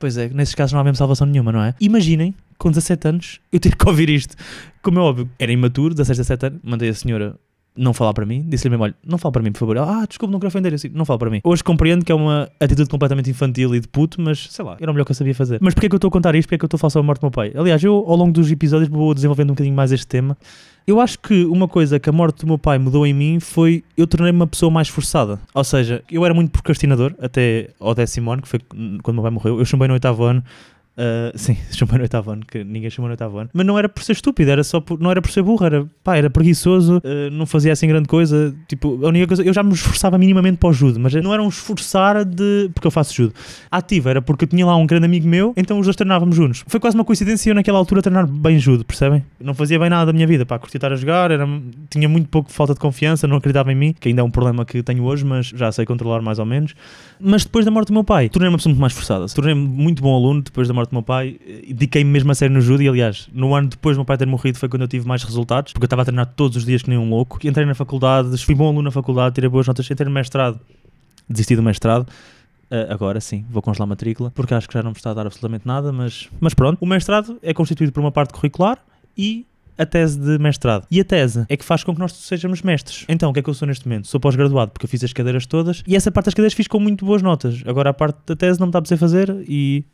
pois 0.03 0.19
é, 0.19 0.29
nesses 0.31 0.53
casos 0.57 0.73
não 0.73 0.81
há 0.81 0.85
mesmo 0.85 0.97
salvação 0.97 1.25
nenhuma, 1.25 1.53
não 1.53 1.63
é? 1.63 1.77
Imaginem, 1.81 2.35
com 2.59 2.71
17 2.71 3.07
anos, 3.07 3.41
eu 3.53 3.61
ter 3.61 3.77
que 3.77 3.89
ouvir 3.89 4.11
isto. 4.11 4.35
Como 4.83 4.99
é 4.99 5.01
óbvio, 5.01 5.31
era 5.39 5.53
imaturo, 5.53 5.95
16, 5.95 6.19
17 6.19 6.47
anos, 6.47 6.61
mandei 6.65 6.89
a 6.89 6.95
senhora 6.95 7.37
não 7.77 7.93
falar 7.95 8.13
para 8.13 8.27
mim, 8.27 8.45
disse-lhe 8.47 8.71
mesmo, 8.71 8.85
olha, 8.85 8.95
não 9.07 9.17
fala 9.17 9.33
para 9.33 9.43
mim, 9.43 9.53
por 9.53 9.61
favor. 9.61 9.77
Ela, 9.77 10.03
ah, 10.03 10.07
desculpa, 10.07 10.31
não 10.31 10.39
quero 10.39 10.49
ofender, 10.49 10.75
assim, 10.75 10.89
não 10.93 11.05
fala 11.05 11.19
para 11.19 11.31
mim. 11.31 11.41
Hoje 11.43 11.65
compreendo 11.65 12.05
que 12.05 12.13
é 12.13 12.15
uma 12.15 12.51
atitude 12.61 12.89
completamente 12.89 13.31
infantil 13.31 13.75
e 13.75 13.81
de 13.81 13.89
puto, 13.89 14.21
mas 14.21 14.49
sei 14.51 14.65
lá, 14.65 14.77
era 14.81 14.91
o 14.91 14.95
melhor 14.95 15.05
que 15.05 15.13
eu 15.13 15.17
sabia 15.17 15.35
fazer. 15.35 15.59
Mas 15.61 15.75
porquê 15.75 15.87
é 15.87 15.89
que 15.89 15.95
eu 15.95 15.99
estou 15.99 16.09
a 16.09 16.13
contar 16.13 16.35
isto? 16.35 16.47
Porquê 16.47 16.57
é 16.57 16.59
que 16.59 16.65
eu 16.65 16.67
estou 16.67 16.77
a 16.77 16.81
falar 16.81 16.91
sobre 16.91 17.05
a 17.05 17.07
morte 17.07 17.21
do 17.21 17.25
meu 17.25 17.31
pai? 17.31 17.53
Aliás, 17.55 17.83
eu 17.83 17.95
ao 17.95 18.17
longo 18.17 18.33
dos 18.33 18.51
episódios 18.51 18.89
vou 18.89 19.15
desenvolvendo 19.15 19.51
um 19.51 19.55
bocadinho 19.55 19.75
mais 19.75 19.93
este 19.93 20.07
tema. 20.07 20.37
Eu 20.87 21.01
acho 21.01 21.19
que 21.19 21.45
uma 21.45 21.69
coisa 21.69 22.01
que 22.01 22.11
a 22.11 22.13
morte 22.13 22.41
do 22.41 22.47
meu 22.47 22.59
pai 22.59 22.77
mudou 22.77 23.07
em 23.07 23.15
mim 23.15 23.39
foi 23.39 23.85
eu 23.97 24.07
tornei-me 24.07 24.37
uma 24.37 24.47
pessoa 24.47 24.71
mais 24.71 24.89
forçada. 24.89 25.39
Ou 25.55 25.65
seja, 25.65 26.03
eu 26.11 26.25
era 26.25 26.35
muito 26.35 26.51
procrastinador 26.51 27.15
até 27.21 27.71
ao 27.79 27.95
décimo 27.95 28.33
ano, 28.33 28.43
que 28.43 28.49
foi 28.49 28.61
quando 29.03 29.15
meu 29.15 29.23
pai 29.23 29.31
morreu. 29.31 29.59
Eu 29.59 29.65
chumbei 29.65 29.87
no 29.87 29.95
oitavo 29.95 30.25
ano, 30.25 30.43
Uh, 30.97 31.33
sim, 31.39 31.57
chamou 31.71 31.97
no 31.97 32.03
oitavo 32.03 32.31
ano, 32.31 32.43
que 32.47 32.63
ninguém 32.63 32.91
chamou 32.91 33.09
no 33.09 33.13
oitavo 33.13 33.39
ano. 33.39 33.51
Mas 33.53 33.67
não 33.67 33.79
era 33.79 33.89
por 33.89 34.03
ser 34.03 34.13
estúpido, 34.13 34.51
era 34.51 34.63
só 34.63 34.81
por, 34.81 35.01
não 35.01 35.11
era 35.11 35.23
por 35.23 35.31
ser 35.31 35.43
burro, 35.43 35.65
era, 35.65 35.87
pá, 36.05 36.17
era 36.17 36.29
preguiçoso, 36.29 36.99
uh, 36.99 37.31
não 37.31 37.47
fazia 37.47 37.73
assim 37.73 37.87
grande 37.87 38.09
coisa. 38.09 38.55
Tipo, 38.69 39.05
a 39.05 39.09
única 39.09 39.27
coisa, 39.27 39.43
eu 39.43 39.53
já 39.53 39.63
me 39.63 39.73
esforçava 39.73 40.19
minimamente 40.19 40.59
para 40.59 40.69
o 40.69 40.73
judo, 40.73 41.01
mas 41.01 41.15
não 41.15 41.33
era 41.33 41.43
um 41.43 41.49
esforçar 41.49 42.25
de. 42.25 42.71
porque 42.75 42.87
eu 42.87 42.91
faço 42.91 43.15
judo. 43.15 43.35
Ativa 43.71 44.11
era 44.11 44.23
porque 44.23 44.45
eu 44.45 44.49
tinha 44.49 44.67
lá 44.67 44.77
um 44.77 44.87
grande 44.87 45.07
amigo 45.07 45.27
meu, 45.27 45.53
então 45.57 45.79
os 45.79 45.87
dois 45.87 45.97
treinávamos 45.97 46.37
juntos. 46.37 46.65
Foi 46.67 46.79
quase 46.79 46.97
uma 46.97 47.05
coincidência 47.05 47.51
eu 47.51 47.55
naquela 47.55 47.79
altura 47.79 48.03
treinar 48.03 48.27
bem 48.27 48.59
judo, 48.59 48.85
percebem? 48.85 49.25
Não 49.41 49.55
fazia 49.55 49.79
bem 49.79 49.89
nada 49.89 50.07
da 50.07 50.13
minha 50.13 50.27
vida, 50.27 50.45
pá, 50.45 50.59
curtia 50.59 50.79
estar 50.79 50.93
a 50.93 50.97
jogar, 50.97 51.31
era, 51.31 51.47
tinha 51.89 52.09
muito 52.09 52.29
pouco 52.29 52.51
falta 52.51 52.75
de 52.75 52.81
confiança, 52.81 53.27
não 53.27 53.37
acreditava 53.37 53.73
em 53.73 53.75
mim, 53.75 53.95
que 53.99 54.09
ainda 54.09 54.21
é 54.21 54.25
um 54.25 54.31
problema 54.31 54.65
que 54.65 54.83
tenho 54.83 55.05
hoje, 55.05 55.25
mas 55.25 55.47
já 55.47 55.73
sei 55.73 55.87
controlar 55.87 56.21
mais 56.21 56.39
ou 56.39 56.45
menos. 56.45 56.75
Mas 57.21 57.45
depois 57.45 57.65
da 57.65 57.71
morte 57.71 57.89
do 57.89 57.95
meu 57.95 58.05
pai, 58.05 58.29
tornei-me 58.29 58.53
uma 58.53 58.59
pessoa 58.59 58.71
muito 58.71 58.81
mais 58.81 58.93
forçada, 58.93 59.27
tornei-me 59.27 59.67
muito 59.67 60.03
bom 60.03 60.15
aluno 60.15 60.43
depois 60.43 60.69
da 60.69 60.75
morte 60.75 60.82
do 60.91 60.95
meu 60.95 61.03
pai 61.03 61.39
dediquei-me 61.69 62.11
mesmo 62.11 62.31
a 62.33 62.35
sério 62.35 62.55
no 62.55 62.61
judo 62.61 62.83
e 62.83 62.89
aliás, 62.89 63.29
no 63.33 63.55
ano 63.55 63.69
depois 63.69 63.97
do 63.97 64.01
meu 64.01 64.05
pai 64.05 64.17
ter 64.17 64.27
morrido 64.27 64.59
foi 64.59 64.69
quando 64.69 64.83
eu 64.83 64.89
tive 64.89 65.07
mais 65.07 65.23
resultados, 65.23 65.73
porque 65.73 65.85
eu 65.85 65.87
estava 65.87 66.03
a 66.03 66.05
treinar 66.05 66.27
todos 66.27 66.57
os 66.57 66.65
dias 66.65 66.83
que 66.83 66.91
nem 66.91 66.99
um 66.99 67.09
louco. 67.09 67.39
Entrei 67.47 67.67
na 67.67 67.75
faculdade, 67.75 68.37
fui 68.45 68.55
bom 68.55 68.67
aluno 68.67 68.83
na 68.83 68.91
faculdade, 68.91 69.35
tirei 69.35 69.49
boas 69.49 69.67
notas, 69.67 69.91
entrei 69.91 70.07
no 70.07 70.15
mestrado, 70.15 70.61
desisti 71.29 71.57
do 71.57 71.63
mestrado. 71.63 72.09
Uh, 72.71 72.91
agora 72.91 73.21
sim, 73.21 73.45
vou 73.51 73.61
congelar 73.61 73.85
a 73.85 73.89
matrícula, 73.89 74.31
porque 74.31 74.55
acho 74.55 74.67
que 74.67 74.75
já 74.75 74.83
não 74.83 74.93
me 74.93 74.97
está 74.97 75.11
a 75.11 75.15
dar 75.15 75.27
absolutamente 75.27 75.67
nada, 75.67 75.93
mas, 75.93 76.29
mas 76.41 76.55
pronto. 76.55 76.79
O 76.81 76.87
mestrado 76.87 77.39
é 77.43 77.53
constituído 77.53 77.93
por 77.93 78.01
uma 78.01 78.11
parte 78.11 78.33
curricular 78.33 78.79
e 79.17 79.45
a 79.77 79.87
tese 79.87 80.19
de 80.19 80.39
mestrado. 80.39 80.87
E 80.91 81.01
a 81.01 81.05
tese 81.05 81.45
é 81.49 81.57
que 81.57 81.65
faz 81.65 81.83
com 81.83 81.95
que 81.95 82.01
nós 82.01 82.13
sejamos 82.13 82.63
mestres. 82.63 83.05
Então, 83.09 83.31
o 83.31 83.33
que 83.33 83.41
é 83.41 83.43
que 83.43 83.51
eu 83.51 83.55
sou 83.55 83.67
neste 83.67 83.87
momento? 83.87 84.07
Sou 84.07 84.21
pós-graduado 84.21 84.71
porque 84.71 84.87
eu 84.87 84.89
fiz 84.89 85.03
as 85.03 85.13
cadeiras 85.13 85.47
todas 85.47 85.83
e 85.87 85.97
essa 85.97 86.11
parte 86.11 86.27
das 86.27 86.35
cadeiras 86.35 86.55
fiz 86.55 86.67
com 86.67 86.79
muito 86.79 87.05
boas 87.05 87.23
notas. 87.23 87.63
Agora 87.67 87.91
a 87.91 87.95
parte 87.95 88.19
da 88.27 88.37
tese 88.37 88.61
não 88.61 88.67
me 88.67 88.71
está 88.71 88.79
a 88.79 88.83
precisar 88.83 88.99
fazer 88.99 89.45
e 89.49 89.85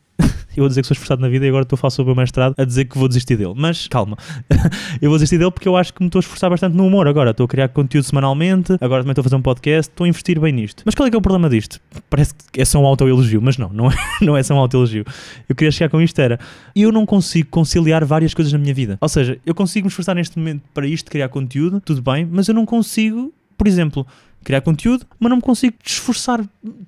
eu 0.59 0.63
vou 0.63 0.69
dizer 0.69 0.81
que 0.83 0.89
sou 0.89 0.95
esforçado 0.95 1.23
na 1.23 1.29
vida 1.29 1.47
e 1.47 1.49
agora 1.49 1.63
estou 1.63 1.77
a 1.77 1.79
falar 1.79 1.91
sobre 1.91 2.13
o 2.13 2.15
meu 2.15 2.23
mestrado 2.23 2.55
a 2.59 2.65
dizer 2.65 2.87
que 2.87 2.99
vou 2.99 3.07
desistir 3.07 3.37
dele. 3.37 3.55
Mas 3.57 3.87
calma, 3.87 4.17
eu 5.01 5.09
vou 5.09 5.17
desistir 5.19 5.39
dele 5.39 5.51
porque 5.51 5.69
eu 5.69 5.77
acho 5.77 5.95
que 5.95 6.03
me 6.03 6.09
estou 6.09 6.19
a 6.19 6.21
esforçar 6.21 6.51
bastante 6.51 6.77
no 6.77 6.85
humor 6.85 7.07
agora. 7.07 7.31
Estou 7.31 7.45
a 7.45 7.49
criar 7.49 7.69
conteúdo 7.69 8.05
semanalmente, 8.05 8.73
agora 8.81 9.03
também 9.03 9.13
estou 9.13 9.23
a 9.23 9.25
fazer 9.25 9.37
um 9.37 9.43
podcast, 9.43 9.91
estou 9.91 10.05
a 10.05 10.09
investir 10.09 10.41
bem 10.41 10.53
nisto. 10.53 10.83
Mas 10.85 10.95
qual 10.95 11.07
é 11.07 11.11
que 11.11 11.17
é 11.17 11.19
o 11.19 11.23
problema 11.23 11.49
disto? 11.49 11.81
Parece 12.11 12.35
que 12.53 12.61
é 12.61 12.65
só 12.65 12.81
um 12.81 12.87
autoelogio, 12.87 13.41
mas 13.41 13.57
não, 13.57 13.69
não 13.69 13.91
é, 13.91 13.95
não 14.21 14.37
é 14.37 14.43
só 14.43 14.55
um 14.55 14.59
autoelogio. 14.59 15.05
Eu 15.49 15.55
queria 15.55 15.71
chegar 15.71 15.91
com 15.91 16.01
isto 16.01 16.19
era, 16.21 16.41
eu 16.75 16.91
não 16.91 17.07
consigo 17.07 17.49
conciliar 17.51 18.05
várias 18.05 18.35
coisas 18.35 18.53
na 18.53 18.59
minha 18.59 18.75
vida. 18.75 18.99
Ou 19.01 19.09
seja, 19.09 19.39
eu 19.47 19.55
consigo 19.55 19.87
me 19.87 19.89
esforçar 19.89 20.17
neste 20.17 20.37
momento 20.39 20.63
para 20.75 20.87
isto, 20.87 21.09
criar 21.09 21.29
conteúdo, 21.29 21.81
tudo 21.81 22.03
bem, 22.03 22.29
mas 22.31 22.49
eu 22.49 22.55
não 22.55 22.67
consigo, 22.67 23.33
por 23.57 23.69
exemplo, 23.69 24.05
criar 24.45 24.61
conteúdo, 24.61 25.07
mas 25.19 25.31
não 25.31 25.37
me 25.37 25.43
consigo 25.43 25.77
esforçar 25.85 26.45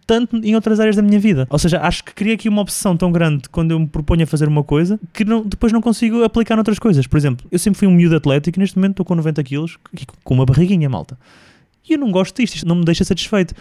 tanto 0.06 0.37
em 0.37 0.55
outras 0.55 0.81
áreas 0.81 0.97
da 0.97 1.02
minha 1.02 1.19
vida. 1.19 1.47
Ou 1.50 1.58
seja, 1.58 1.81
acho 1.81 2.05
que 2.05 2.14
cria 2.14 2.35
aqui 2.35 2.49
uma 2.49 2.62
obsessão 2.62 2.97
tão 2.97 3.12
grande 3.12 3.49
quando 3.49 3.73
eu 3.73 3.79
me 3.79 3.87
proponho 3.87 4.25
a 4.25 4.26
fazer 4.26 4.49
uma 4.49 4.64
coisa 4.64 4.99
que 5.12 5.25
não, 5.25 5.43
depois 5.43 5.73
não 5.73 5.81
consigo 5.81 6.23
aplicar 6.25 6.56
noutras 6.56 6.79
coisas. 6.79 7.06
Por 7.06 7.17
exemplo, 7.17 7.47
eu 7.50 7.58
sempre 7.58 7.79
fui 7.79 7.88
um 7.88 7.93
miúdo 7.93 8.17
atlético 8.17 8.58
e 8.58 8.61
neste 8.61 8.76
momento 8.76 8.93
estou 8.93 9.06
com 9.06 9.14
90 9.14 9.43
quilos 9.44 9.79
com 10.25 10.35
uma 10.35 10.47
barriguinha, 10.47 10.88
malta. 10.88 11.19
E 11.88 11.94
eu 11.94 11.99
não 11.99 12.11
gosto 12.11 12.37
disto, 12.37 12.55
isto 12.55 12.69
não 12.69 12.76
me 12.76 12.85
deixa 12.85 13.05
satisfeito. 13.05 13.55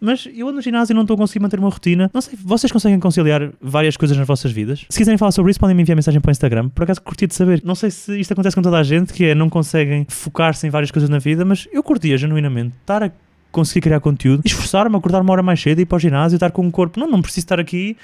Mas 0.00 0.28
eu 0.34 0.46
ando 0.46 0.56
no 0.56 0.62
ginásio 0.62 0.92
e 0.92 0.94
não 0.94 1.02
estou 1.02 1.14
a 1.14 1.18
conseguir 1.18 1.40
manter 1.40 1.58
uma 1.58 1.70
rotina. 1.70 2.10
Não 2.12 2.20
sei, 2.20 2.38
vocês 2.42 2.70
conseguem 2.70 2.98
conciliar 3.00 3.50
várias 3.60 3.96
coisas 3.96 4.16
nas 4.16 4.26
vossas 4.26 4.52
vidas? 4.52 4.84
Se 4.88 4.98
quiserem 4.98 5.16
falar 5.16 5.32
sobre 5.32 5.50
isso, 5.50 5.60
podem 5.60 5.74
me 5.74 5.82
enviar 5.82 5.96
mensagem 5.96 6.20
para 6.20 6.28
o 6.28 6.32
Instagram. 6.32 6.68
Por 6.68 6.82
acaso 6.82 7.00
curti 7.00 7.26
de 7.26 7.34
saber. 7.34 7.62
Não 7.64 7.74
sei 7.74 7.90
se 7.90 8.18
isto 8.20 8.32
acontece 8.32 8.54
com 8.54 8.62
toda 8.62 8.78
a 8.78 8.82
gente, 8.82 9.12
que 9.12 9.24
é 9.24 9.34
não 9.34 9.48
conseguem 9.48 10.04
focar-se 10.08 10.66
em 10.66 10.70
várias 10.70 10.90
coisas 10.90 11.08
na 11.08 11.18
vida, 11.18 11.44
mas 11.44 11.66
eu 11.72 11.82
curtia 11.82 12.18
genuinamente 12.18 12.74
estar 12.82 13.02
a 13.02 13.10
conseguir 13.54 13.82
criar 13.82 14.00
conteúdo, 14.00 14.42
esforçar-me, 14.44 14.96
acordar 14.96 15.22
uma 15.22 15.32
hora 15.32 15.42
mais 15.42 15.60
cedo, 15.62 15.80
ir 15.80 15.86
para 15.86 15.96
o 15.96 15.98
ginásio, 15.98 16.36
estar 16.36 16.50
com 16.50 16.62
um 16.62 16.70
corpo. 16.70 16.98
Não, 16.98 17.08
não 17.08 17.22
preciso 17.22 17.46
estar 17.46 17.60
aqui, 17.60 17.96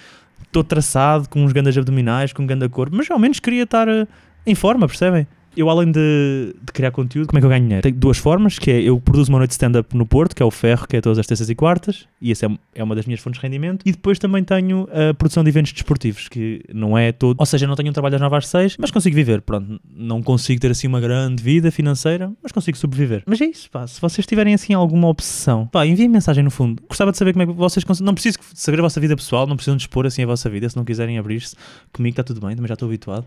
estou 0.42 0.62
traçado, 0.62 1.28
com 1.28 1.44
uns 1.44 1.52
grandes 1.52 1.76
abdominais, 1.76 2.32
com 2.32 2.42
um 2.42 2.46
grande 2.46 2.68
corpo, 2.68 2.96
mas 2.96 3.10
ao 3.10 3.18
menos 3.18 3.40
queria 3.40 3.64
estar 3.64 3.88
uh, 3.88 4.06
em 4.46 4.54
forma, 4.54 4.86
percebem? 4.86 5.26
Eu 5.56 5.68
além 5.68 5.90
de, 5.90 6.54
de, 6.62 6.72
criar 6.72 6.90
conteúdo, 6.90 7.28
como 7.28 7.38
é 7.38 7.40
que 7.40 7.46
eu 7.46 7.50
ganho 7.50 7.62
dinheiro? 7.62 7.82
Tenho 7.82 7.96
duas 7.96 8.18
formas, 8.18 8.58
que 8.58 8.70
é 8.70 8.80
eu 8.82 9.00
produzo 9.00 9.30
uma 9.30 9.38
noite 9.38 9.50
de 9.50 9.54
stand-up 9.54 9.96
no 9.96 10.06
Porto, 10.06 10.34
que 10.34 10.42
é 10.42 10.46
o 10.46 10.50
Ferro, 10.50 10.86
que 10.86 10.96
é 10.96 11.00
todas 11.00 11.18
as 11.18 11.26
terças 11.26 11.50
e 11.50 11.54
quartas, 11.54 12.06
e 12.20 12.30
essa 12.30 12.46
é, 12.46 12.50
é, 12.76 12.84
uma 12.84 12.94
das 12.94 13.06
minhas 13.06 13.20
fontes 13.20 13.40
de 13.40 13.46
rendimento, 13.46 13.82
e 13.84 13.92
depois 13.92 14.18
também 14.18 14.44
tenho 14.44 14.88
a 14.90 15.14
produção 15.14 15.42
de 15.42 15.50
eventos 15.50 15.72
desportivos, 15.72 16.28
que 16.28 16.62
não 16.72 16.96
é 16.96 17.12
todo, 17.12 17.36
ou 17.38 17.46
seja, 17.46 17.66
não 17.66 17.74
tenho 17.74 17.90
um 17.90 17.92
trabalho 17.92 18.14
às 18.14 18.20
9 18.20 18.36
às 18.36 18.46
6, 18.48 18.76
mas 18.78 18.90
consigo 18.90 19.14
viver, 19.16 19.40
pronto, 19.40 19.80
não 19.94 20.22
consigo 20.22 20.60
ter 20.60 20.70
assim 20.70 20.86
uma 20.86 21.00
grande 21.00 21.42
vida 21.42 21.70
financeira, 21.70 22.32
mas 22.42 22.52
consigo 22.52 22.76
sobreviver. 22.76 23.22
Mas 23.26 23.40
é 23.40 23.46
isso, 23.46 23.70
pá, 23.70 23.86
se 23.86 24.00
vocês 24.00 24.26
tiverem 24.26 24.54
assim 24.54 24.74
alguma 24.74 25.08
obsessão, 25.08 25.66
pá, 25.66 25.86
enviem 25.86 26.08
mensagem 26.08 26.44
no 26.44 26.50
fundo, 26.50 26.82
gostava 26.88 27.10
de 27.10 27.18
saber 27.18 27.32
como 27.32 27.42
é 27.42 27.46
que 27.46 27.52
vocês 27.52 27.84
conseguem, 27.84 28.06
não 28.06 28.14
preciso 28.14 28.38
saber 28.54 28.78
a 28.78 28.82
vossa 28.82 29.00
vida 29.00 29.16
pessoal, 29.16 29.46
não 29.46 29.56
precisam 29.56 29.76
de 29.76 29.82
expor 29.82 30.06
assim 30.06 30.22
a 30.22 30.26
vossa 30.26 30.48
vida, 30.48 30.68
se 30.68 30.76
não 30.76 30.84
quiserem 30.84 31.18
abrir-se, 31.18 31.56
comigo 31.92 32.12
está 32.12 32.22
tudo 32.22 32.40
bem, 32.40 32.54
também 32.54 32.68
já 32.68 32.74
estou 32.74 32.86
habituado, 32.86 33.26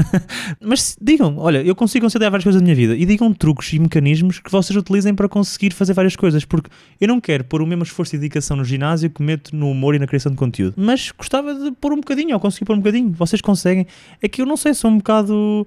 mas 0.60 0.96
digam, 1.00 1.36
olha, 1.38 1.51
eu 1.60 1.74
consigo 1.74 2.04
conciliar 2.04 2.30
várias 2.30 2.44
coisas 2.44 2.60
da 2.60 2.64
minha 2.64 2.74
vida 2.74 2.94
e 2.94 3.04
digam 3.04 3.32
truques 3.32 3.72
e 3.72 3.78
mecanismos 3.78 4.38
que 4.38 4.50
vocês 4.50 4.76
utilizem 4.76 5.14
para 5.14 5.28
conseguir 5.28 5.72
fazer 5.72 5.92
várias 5.92 6.16
coisas, 6.16 6.44
porque 6.44 6.70
eu 7.00 7.08
não 7.08 7.20
quero 7.20 7.44
pôr 7.44 7.60
o 7.60 7.66
mesmo 7.66 7.82
esforço 7.82 8.14
e 8.16 8.18
dedicação 8.18 8.56
no 8.56 8.64
ginásio 8.64 9.10
que 9.10 9.22
meto 9.22 9.54
no 9.54 9.70
humor 9.70 9.94
e 9.94 9.98
na 9.98 10.06
criação 10.06 10.30
de 10.30 10.38
conteúdo, 10.38 10.74
mas 10.76 11.10
gostava 11.10 11.54
de 11.54 11.72
pôr 11.72 11.92
um 11.92 11.96
bocadinho, 11.96 12.34
ou 12.34 12.40
conseguir 12.40 12.64
pôr 12.64 12.74
um 12.74 12.80
bocadinho, 12.80 13.10
vocês 13.12 13.40
conseguem. 13.40 13.86
É 14.20 14.28
que 14.28 14.42
eu 14.42 14.46
não 14.46 14.56
sei, 14.56 14.74
sou 14.74 14.90
um 14.90 14.98
bocado. 14.98 15.66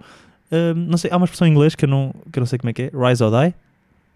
Uh, 0.52 0.76
não 0.76 0.98
sei, 0.98 1.10
há 1.12 1.18
uma 1.18 1.26
expressão 1.26 1.48
em 1.48 1.52
inglês 1.52 1.76
que 1.76 1.86
eu 1.86 1.90
não, 1.90 2.14
que 2.32 2.38
eu 2.38 2.42
não 2.42 2.48
sei 2.48 2.60
como 2.60 2.70
é 2.70 2.74
que 2.74 2.84
é, 2.84 2.92
rise 2.94 3.24
or 3.24 3.32
die, 3.32 3.54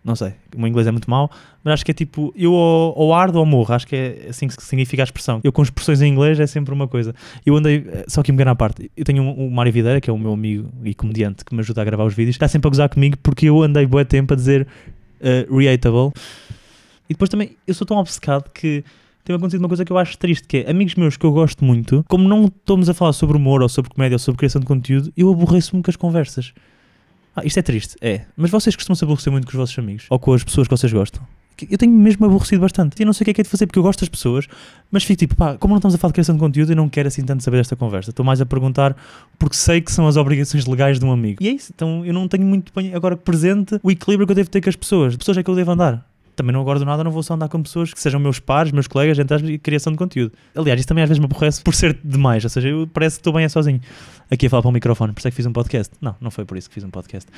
não 0.10 0.16
sei, 0.16 0.34
o 0.56 0.60
meu 0.60 0.68
inglês 0.68 0.88
é 0.88 0.92
muito 0.92 1.10
mau, 1.10 1.30
mas 1.64 1.76
acho 1.76 1.86
que 1.86 1.92
é 1.92 1.94
tipo, 1.94 2.34
eu 2.36 2.52
ou, 2.52 2.94
ou 2.98 3.14
ardo 3.14 3.38
ou 3.38 3.46
morro, 3.46 3.74
acho 3.74 3.86
que 3.86 3.96
é 3.96 4.26
assim 4.30 4.48
que 4.48 4.62
significa 4.64 5.04
a 5.04 5.06
expressão. 5.06 5.40
Eu 5.44 5.52
com 5.52 5.62
expressões 5.62 6.02
em 6.02 6.12
inglês 6.12 6.40
é 6.40 6.48
sempre 6.48 6.74
uma 6.74 6.88
coisa. 6.88 7.14
Eu 7.46 7.56
andei, 7.56 7.86
só 8.08 8.24
que 8.24 8.32
me 8.32 8.36
engano 8.36 8.52
à 8.52 8.56
parte, 8.56 8.92
eu 8.98 9.06
tenho 9.06 9.22
um, 9.22 9.46
um 9.46 9.50
Mário 9.52 9.72
Videira, 9.72 10.02
que 10.02 10.10
é 10.10 10.14
o 10.14 10.18
meu 10.18 10.34
amigo 10.34 10.68
e 10.84 10.96
comediante 10.96 11.46
que 11.46 11.54
me 11.54 11.62
ajuda 11.62 11.84
a 11.84 11.86
gravar 11.86 12.06
os 12.06 12.16
vídeos, 12.16 12.36
está 12.36 12.48
sempre 12.48 12.68
a 12.68 12.72
gozar 12.72 12.90
comigo 12.90 13.18
porque 13.22 13.46
eu 13.46 13.62
andei 13.62 13.86
bué 13.86 14.04
tempo 14.04 14.34
a 14.34 14.36
dizer 14.36 14.68
uh, 15.22 15.56
reatable. 15.56 16.12
E 17.08 17.14
depois 17.14 17.30
também, 17.30 17.56
eu 17.68 17.74
sou 17.76 17.86
tão 17.86 17.98
obcecado 17.98 18.50
que 18.52 18.84
tem 19.24 19.36
acontecido 19.36 19.62
uma 19.62 19.68
coisa 19.68 19.86
que 19.86 19.92
eu 19.92 19.98
acho 19.98 20.18
triste, 20.18 20.48
que 20.48 20.58
é 20.58 20.72
amigos 20.72 20.96
meus 20.96 21.16
que 21.16 21.24
eu 21.26 21.32
gosto 21.32 21.64
muito, 21.64 22.04
como 22.10 22.28
não 22.28 22.46
estamos 22.46 22.90
a 22.90 22.96
falar 22.96 23.14
sobre 23.14 23.38
humor 23.38 23.62
ou 23.62 23.70
sobre 23.70 23.92
comédia 23.92 24.16
ou 24.16 24.20
sobre 24.20 24.40
criação 24.40 24.60
de 24.60 24.66
conteúdo, 24.66 25.14
eu 25.16 25.32
aborreço-me 25.32 25.84
com 25.84 25.92
as 25.92 25.96
conversas. 25.96 26.52
Ah, 27.36 27.46
isto 27.46 27.60
é 27.60 27.62
triste, 27.62 27.96
é. 28.02 28.22
Mas 28.36 28.50
vocês 28.50 28.76
costumam 28.76 28.96
se 28.96 29.04
aborrecer 29.04 29.32
muito 29.32 29.46
com 29.46 29.52
os 29.52 29.56
vossos 29.56 29.78
amigos? 29.78 30.06
Ou 30.10 30.20
com 30.20 30.34
as 30.34 30.44
pessoas 30.44 30.68
que 30.68 30.76
vocês 30.76 30.92
gostam? 30.92 31.22
Eu 31.70 31.78
tenho 31.78 31.92
mesmo 31.92 32.26
aborrecido 32.26 32.62
bastante. 32.62 32.96
Eu 33.02 33.06
não 33.06 33.12
sei 33.12 33.24
o 33.24 33.26
que 33.26 33.32
é 33.32 33.34
que 33.34 33.42
é 33.42 33.44
de 33.44 33.50
fazer 33.50 33.68
porque 33.68 33.80
eu 33.80 33.84
gosto 33.84 34.00
das 34.00 34.08
pessoas, 34.08 34.48
mas 34.90 35.04
fico 35.04 35.20
tipo, 35.20 35.36
pá, 35.36 35.58
como 35.58 35.74
não 35.74 35.80
estamos 35.80 35.94
a 35.94 35.98
falar 35.98 36.12
de 36.12 36.14
criação 36.14 36.36
de 36.36 36.40
conteúdo, 36.40 36.72
eu 36.72 36.76
não 36.76 36.88
quero 36.88 37.10
assim 37.10 37.22
tanto 37.24 37.44
saber 37.44 37.58
desta 37.58 37.76
conversa. 37.76 38.12
Estou 38.12 38.26
mais 38.26 38.40
a 38.40 38.46
perguntar 38.46 38.96
porque 39.38 39.58
sei 39.58 39.82
que 39.82 39.92
são 39.92 40.08
as 40.08 40.16
obrigações 40.16 40.66
legais 40.66 41.00
de 41.00 41.06
um 41.06 41.12
amigo. 41.12 41.44
E 41.44 41.50
é 41.50 41.52
isso. 41.52 41.72
Então 41.76 42.06
eu 42.06 42.14
não 42.14 42.28
tenho 42.30 42.46
muito 42.46 42.72
agora 42.96 43.18
presente 43.18 43.78
o 43.84 43.92
equilíbrio 43.92 44.26
que 44.26 44.32
eu 44.32 44.36
devo 44.36 44.50
ter 44.50 44.62
com 44.62 44.70
as 44.70 44.76
pessoas. 44.76 45.14
De 45.14 45.18
pessoas 45.18 45.38
é 45.38 45.44
que 45.44 45.50
eu 45.50 45.56
devo 45.56 45.72
andar 45.72 46.09
também 46.40 46.54
não 46.54 46.62
agora 46.62 46.80
do 46.80 46.86
nada 46.86 47.04
não 47.04 47.12
vou 47.12 47.22
só 47.22 47.34
andar 47.34 47.50
com 47.50 47.62
pessoas 47.62 47.94
que 47.94 48.00
sejam 48.00 48.20
meus 48.20 48.40
pares, 48.40 48.72
meus 48.72 48.88
colegas, 48.88 49.20
entre 49.20 49.56
a 49.56 49.60
criação 49.60 49.92
de 49.92 49.98
conteúdo. 49.98 50.34
Aliás, 50.56 50.80
isso 50.80 50.88
também 50.88 51.04
às 51.04 51.10
vezes 51.10 51.20
me 51.20 51.26
aborrece 51.26 51.62
por 51.62 51.76
ser 51.76 52.00
demais, 52.04 52.44
ou 52.44 52.50
seja, 52.50 52.70
eu 52.70 52.88
parece 52.88 53.18
que 53.18 53.20
estou 53.20 53.34
bem 53.34 53.44
é 53.44 53.50
sozinho 53.50 53.82
aqui 54.32 54.46
a 54.46 54.50
falar 54.50 54.62
para 54.62 54.70
o 54.70 54.72
microfone, 54.72 55.12
por 55.12 55.20
isso 55.20 55.28
é 55.28 55.32
que 55.32 55.36
fiz 55.36 55.46
um 55.46 55.52
podcast. 55.52 55.94
Não, 56.00 56.16
não 56.22 56.32
foi 56.32 56.46
por 56.46 56.58
isso 56.58 56.70
que 56.70 56.76
fiz 56.76 56.84
um 56.84 56.90
podcast. 56.90 57.30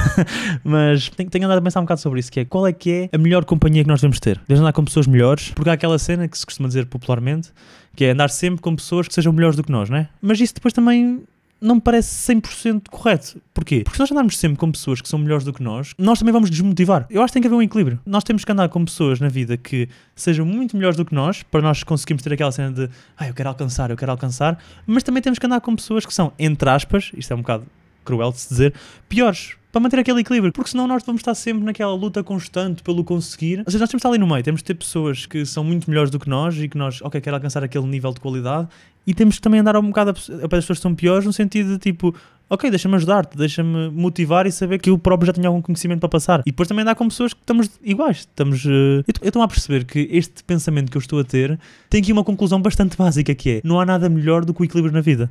Mas 0.64 1.08
tenho, 1.10 1.30
tenho 1.30 1.44
andado 1.44 1.58
a 1.58 1.62
pensar 1.62 1.80
um 1.80 1.84
bocado 1.84 2.00
sobre 2.00 2.20
isso, 2.20 2.32
que 2.32 2.40
é 2.40 2.44
qual 2.44 2.66
é 2.66 2.72
que 2.72 2.90
é 2.90 3.16
a 3.16 3.18
melhor 3.18 3.44
companhia 3.44 3.82
que 3.82 3.88
nós 3.88 4.00
devemos 4.00 4.18
ter? 4.18 4.38
Devemos 4.38 4.60
andar 4.60 4.72
com 4.72 4.84
pessoas 4.84 5.06
melhores, 5.06 5.50
porque 5.50 5.70
há 5.70 5.74
aquela 5.74 5.98
cena 5.98 6.26
que 6.26 6.36
se 6.36 6.44
costuma 6.44 6.68
dizer 6.68 6.86
popularmente, 6.86 7.52
que 7.94 8.04
é 8.04 8.10
andar 8.10 8.30
sempre 8.30 8.60
com 8.60 8.74
pessoas 8.74 9.06
que 9.06 9.14
sejam 9.14 9.32
melhores 9.32 9.56
do 9.56 9.62
que 9.62 9.70
nós, 9.70 9.90
não 9.90 9.98
é? 9.98 10.08
Mas 10.20 10.40
isso 10.40 10.54
depois 10.54 10.72
também 10.72 11.22
não 11.60 11.76
me 11.76 11.80
parece 11.80 12.32
100% 12.32 12.88
correto. 12.90 13.40
Porquê? 13.52 13.82
Porque 13.84 13.96
se 13.96 14.00
nós 14.00 14.10
andarmos 14.10 14.38
sempre 14.38 14.58
com 14.58 14.70
pessoas 14.72 15.00
que 15.00 15.08
são 15.08 15.18
melhores 15.18 15.44
do 15.44 15.52
que 15.52 15.62
nós, 15.62 15.94
nós 15.98 16.18
também 16.18 16.32
vamos 16.32 16.50
desmotivar. 16.50 17.06
Eu 17.10 17.22
acho 17.22 17.30
que 17.30 17.34
tem 17.34 17.42
que 17.42 17.48
haver 17.48 17.56
um 17.56 17.62
equilíbrio. 17.62 18.00
Nós 18.06 18.24
temos 18.24 18.44
que 18.44 18.52
andar 18.52 18.68
com 18.68 18.84
pessoas 18.84 19.20
na 19.20 19.28
vida 19.28 19.56
que 19.56 19.88
sejam 20.14 20.46
muito 20.46 20.76
melhores 20.76 20.96
do 20.96 21.04
que 21.04 21.14
nós, 21.14 21.42
para 21.42 21.60
nós 21.60 21.82
conseguirmos 21.82 22.22
ter 22.22 22.32
aquela 22.32 22.52
cena 22.52 22.72
de 22.72 22.90
ah, 23.16 23.28
eu 23.28 23.34
quero 23.34 23.48
alcançar, 23.48 23.90
eu 23.90 23.96
quero 23.96 24.10
alcançar, 24.10 24.58
mas 24.86 25.02
também 25.02 25.22
temos 25.22 25.38
que 25.38 25.46
andar 25.46 25.60
com 25.60 25.76
pessoas 25.76 26.06
que 26.06 26.14
são, 26.14 26.32
entre 26.38 26.68
aspas, 26.70 27.10
isto 27.14 27.32
é 27.32 27.36
um 27.36 27.40
bocado 27.40 27.66
cruel 28.04 28.32
de 28.32 28.40
se 28.40 28.48
dizer, 28.48 28.74
piores 29.08 29.56
para 29.72 29.80
manter 29.80 30.00
aquele 30.00 30.20
equilíbrio, 30.20 30.52
porque 30.52 30.70
senão 30.70 30.86
nós 30.86 31.02
vamos 31.04 31.20
estar 31.20 31.34
sempre 31.34 31.64
naquela 31.64 31.94
luta 31.94 32.22
constante 32.24 32.82
pelo 32.82 33.04
conseguir. 33.04 33.60
Ou 33.60 33.64
seja, 33.66 33.78
nós 33.78 33.88
temos 33.88 33.90
que 33.90 33.96
estar 33.96 34.08
ali 34.08 34.18
no 34.18 34.26
meio, 34.26 34.42
temos 34.42 34.60
que 34.60 34.66
ter 34.66 34.74
pessoas 34.74 35.26
que 35.26 35.46
são 35.46 35.62
muito 35.62 35.88
melhores 35.88 36.10
do 36.10 36.18
que 36.18 36.28
nós 36.28 36.56
e 36.56 36.68
que 36.68 36.76
nós, 36.76 37.00
ok, 37.02 37.20
quero 37.20 37.36
alcançar 37.36 37.62
aquele 37.62 37.86
nível 37.86 38.12
de 38.12 38.20
qualidade 38.20 38.68
e 39.06 39.14
temos 39.14 39.36
que 39.36 39.42
também 39.42 39.60
andar 39.60 39.76
um 39.76 39.86
bocado 39.88 40.10
a, 40.10 40.44
a 40.44 40.48
pessoas 40.48 40.66
que 40.66 40.72
estão 40.72 40.94
piores 40.94 41.24
no 41.24 41.32
sentido 41.32 41.72
de 41.72 41.78
tipo, 41.78 42.14
ok, 42.50 42.68
deixa-me 42.68 42.96
ajudar-te, 42.96 43.38
deixa-me 43.38 43.88
motivar 43.90 44.46
e 44.46 44.52
saber 44.52 44.78
que 44.78 44.90
eu 44.90 44.98
próprio 44.98 45.28
já 45.28 45.32
tenho 45.32 45.46
algum 45.46 45.62
conhecimento 45.62 46.00
para 46.00 46.08
passar. 46.08 46.40
E 46.40 46.50
depois 46.50 46.68
também 46.68 46.82
andar 46.82 46.96
com 46.96 47.08
pessoas 47.08 47.32
que 47.32 47.40
estamos 47.40 47.70
iguais. 47.82 48.18
Estamos, 48.18 48.64
uh... 48.64 49.04
Eu 49.22 49.28
estou 49.28 49.40
a 49.40 49.48
perceber 49.48 49.84
que 49.84 50.08
este 50.10 50.42
pensamento 50.42 50.90
que 50.90 50.96
eu 50.96 51.00
estou 51.00 51.20
a 51.20 51.24
ter 51.24 51.58
tem 51.88 52.02
aqui 52.02 52.12
uma 52.12 52.24
conclusão 52.24 52.60
bastante 52.60 52.96
básica 52.96 53.34
que 53.34 53.50
é, 53.50 53.60
não 53.62 53.80
há 53.80 53.86
nada 53.86 54.08
melhor 54.08 54.44
do 54.44 54.52
que 54.52 54.62
o 54.62 54.64
equilíbrio 54.64 54.92
na 54.92 55.00
vida. 55.00 55.30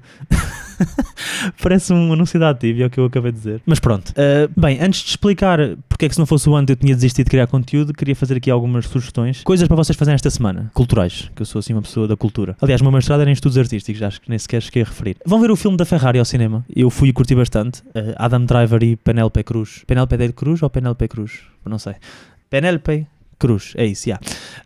Parece 1.62 1.92
um 1.92 2.14
anúncio 2.14 2.40
da 2.40 2.50
Active, 2.50 2.84
é 2.84 2.86
o 2.86 2.90
que 2.90 3.00
eu 3.00 3.06
acabei 3.06 3.32
de 3.32 3.38
dizer. 3.38 3.62
Mas 3.66 3.80
pronto. 3.80 4.10
Uh, 4.12 4.50
bem, 4.60 4.82
antes 4.82 5.02
de 5.02 5.10
explicar 5.10 5.60
porque 6.00 6.06
é 6.06 6.10
que 6.10 6.16
se 6.16 6.20
não 6.20 6.26
fosse 6.26 6.50
o 6.50 6.56
ano 6.56 6.66
eu 6.70 6.78
tinha 6.78 6.96
desistido 6.96 7.26
de 7.26 7.30
criar 7.30 7.46
conteúdo, 7.46 7.94
queria 7.94 8.16
fazer 8.16 8.38
aqui 8.38 8.50
algumas 8.50 8.86
sugestões. 8.86 9.44
Coisas 9.44 9.68
para 9.68 9.76
vocês 9.76 9.98
fazerem 9.98 10.16
esta 10.16 10.30
semana. 10.30 10.72
Culturais, 10.74 11.30
que 11.36 11.42
eu 11.42 11.46
sou 11.46 11.60
assim 11.60 11.74
uma 11.74 11.82
pessoa 11.82 12.08
da 12.08 12.16
cultura. 12.16 12.56
Aliás, 12.62 12.82
meu 12.82 12.90
mestrado 12.90 13.20
era 13.20 13.30
em 13.30 13.34
estudos 13.34 13.58
artísticos, 13.58 14.02
acho 14.02 14.22
que 14.22 14.30
nem 14.30 14.40
sequer 14.40 14.62
cheguei 14.62 14.84
a 14.84 14.86
referir. 14.86 15.18
Vão 15.26 15.42
ver 15.42 15.52
o 15.52 15.58
filme 15.58 15.76
da 15.76 15.84
Ferrari 15.84 16.18
ao 16.18 16.24
cinema. 16.24 16.64
Eu 16.74 16.90
fui 16.90 17.10
e 17.10 17.12
curti 17.12 17.36
bastante. 17.36 17.82
Uh, 17.88 18.16
Adam 18.16 18.46
Driver 18.46 18.82
e 18.82 18.96
Penelope 18.96 19.44
Cruz. 19.44 19.84
Penelope 19.86 20.16
de 20.16 20.32
Cruz 20.32 20.64
ou 20.64 20.70
Penelope 20.70 21.06
Cruz? 21.10 21.42
Não 21.66 21.78
sei. 21.78 21.96
Penelope 22.50 23.06
Cruz, 23.38 23.74
é 23.76 23.86
isso, 23.86 24.08
já. 24.08 24.20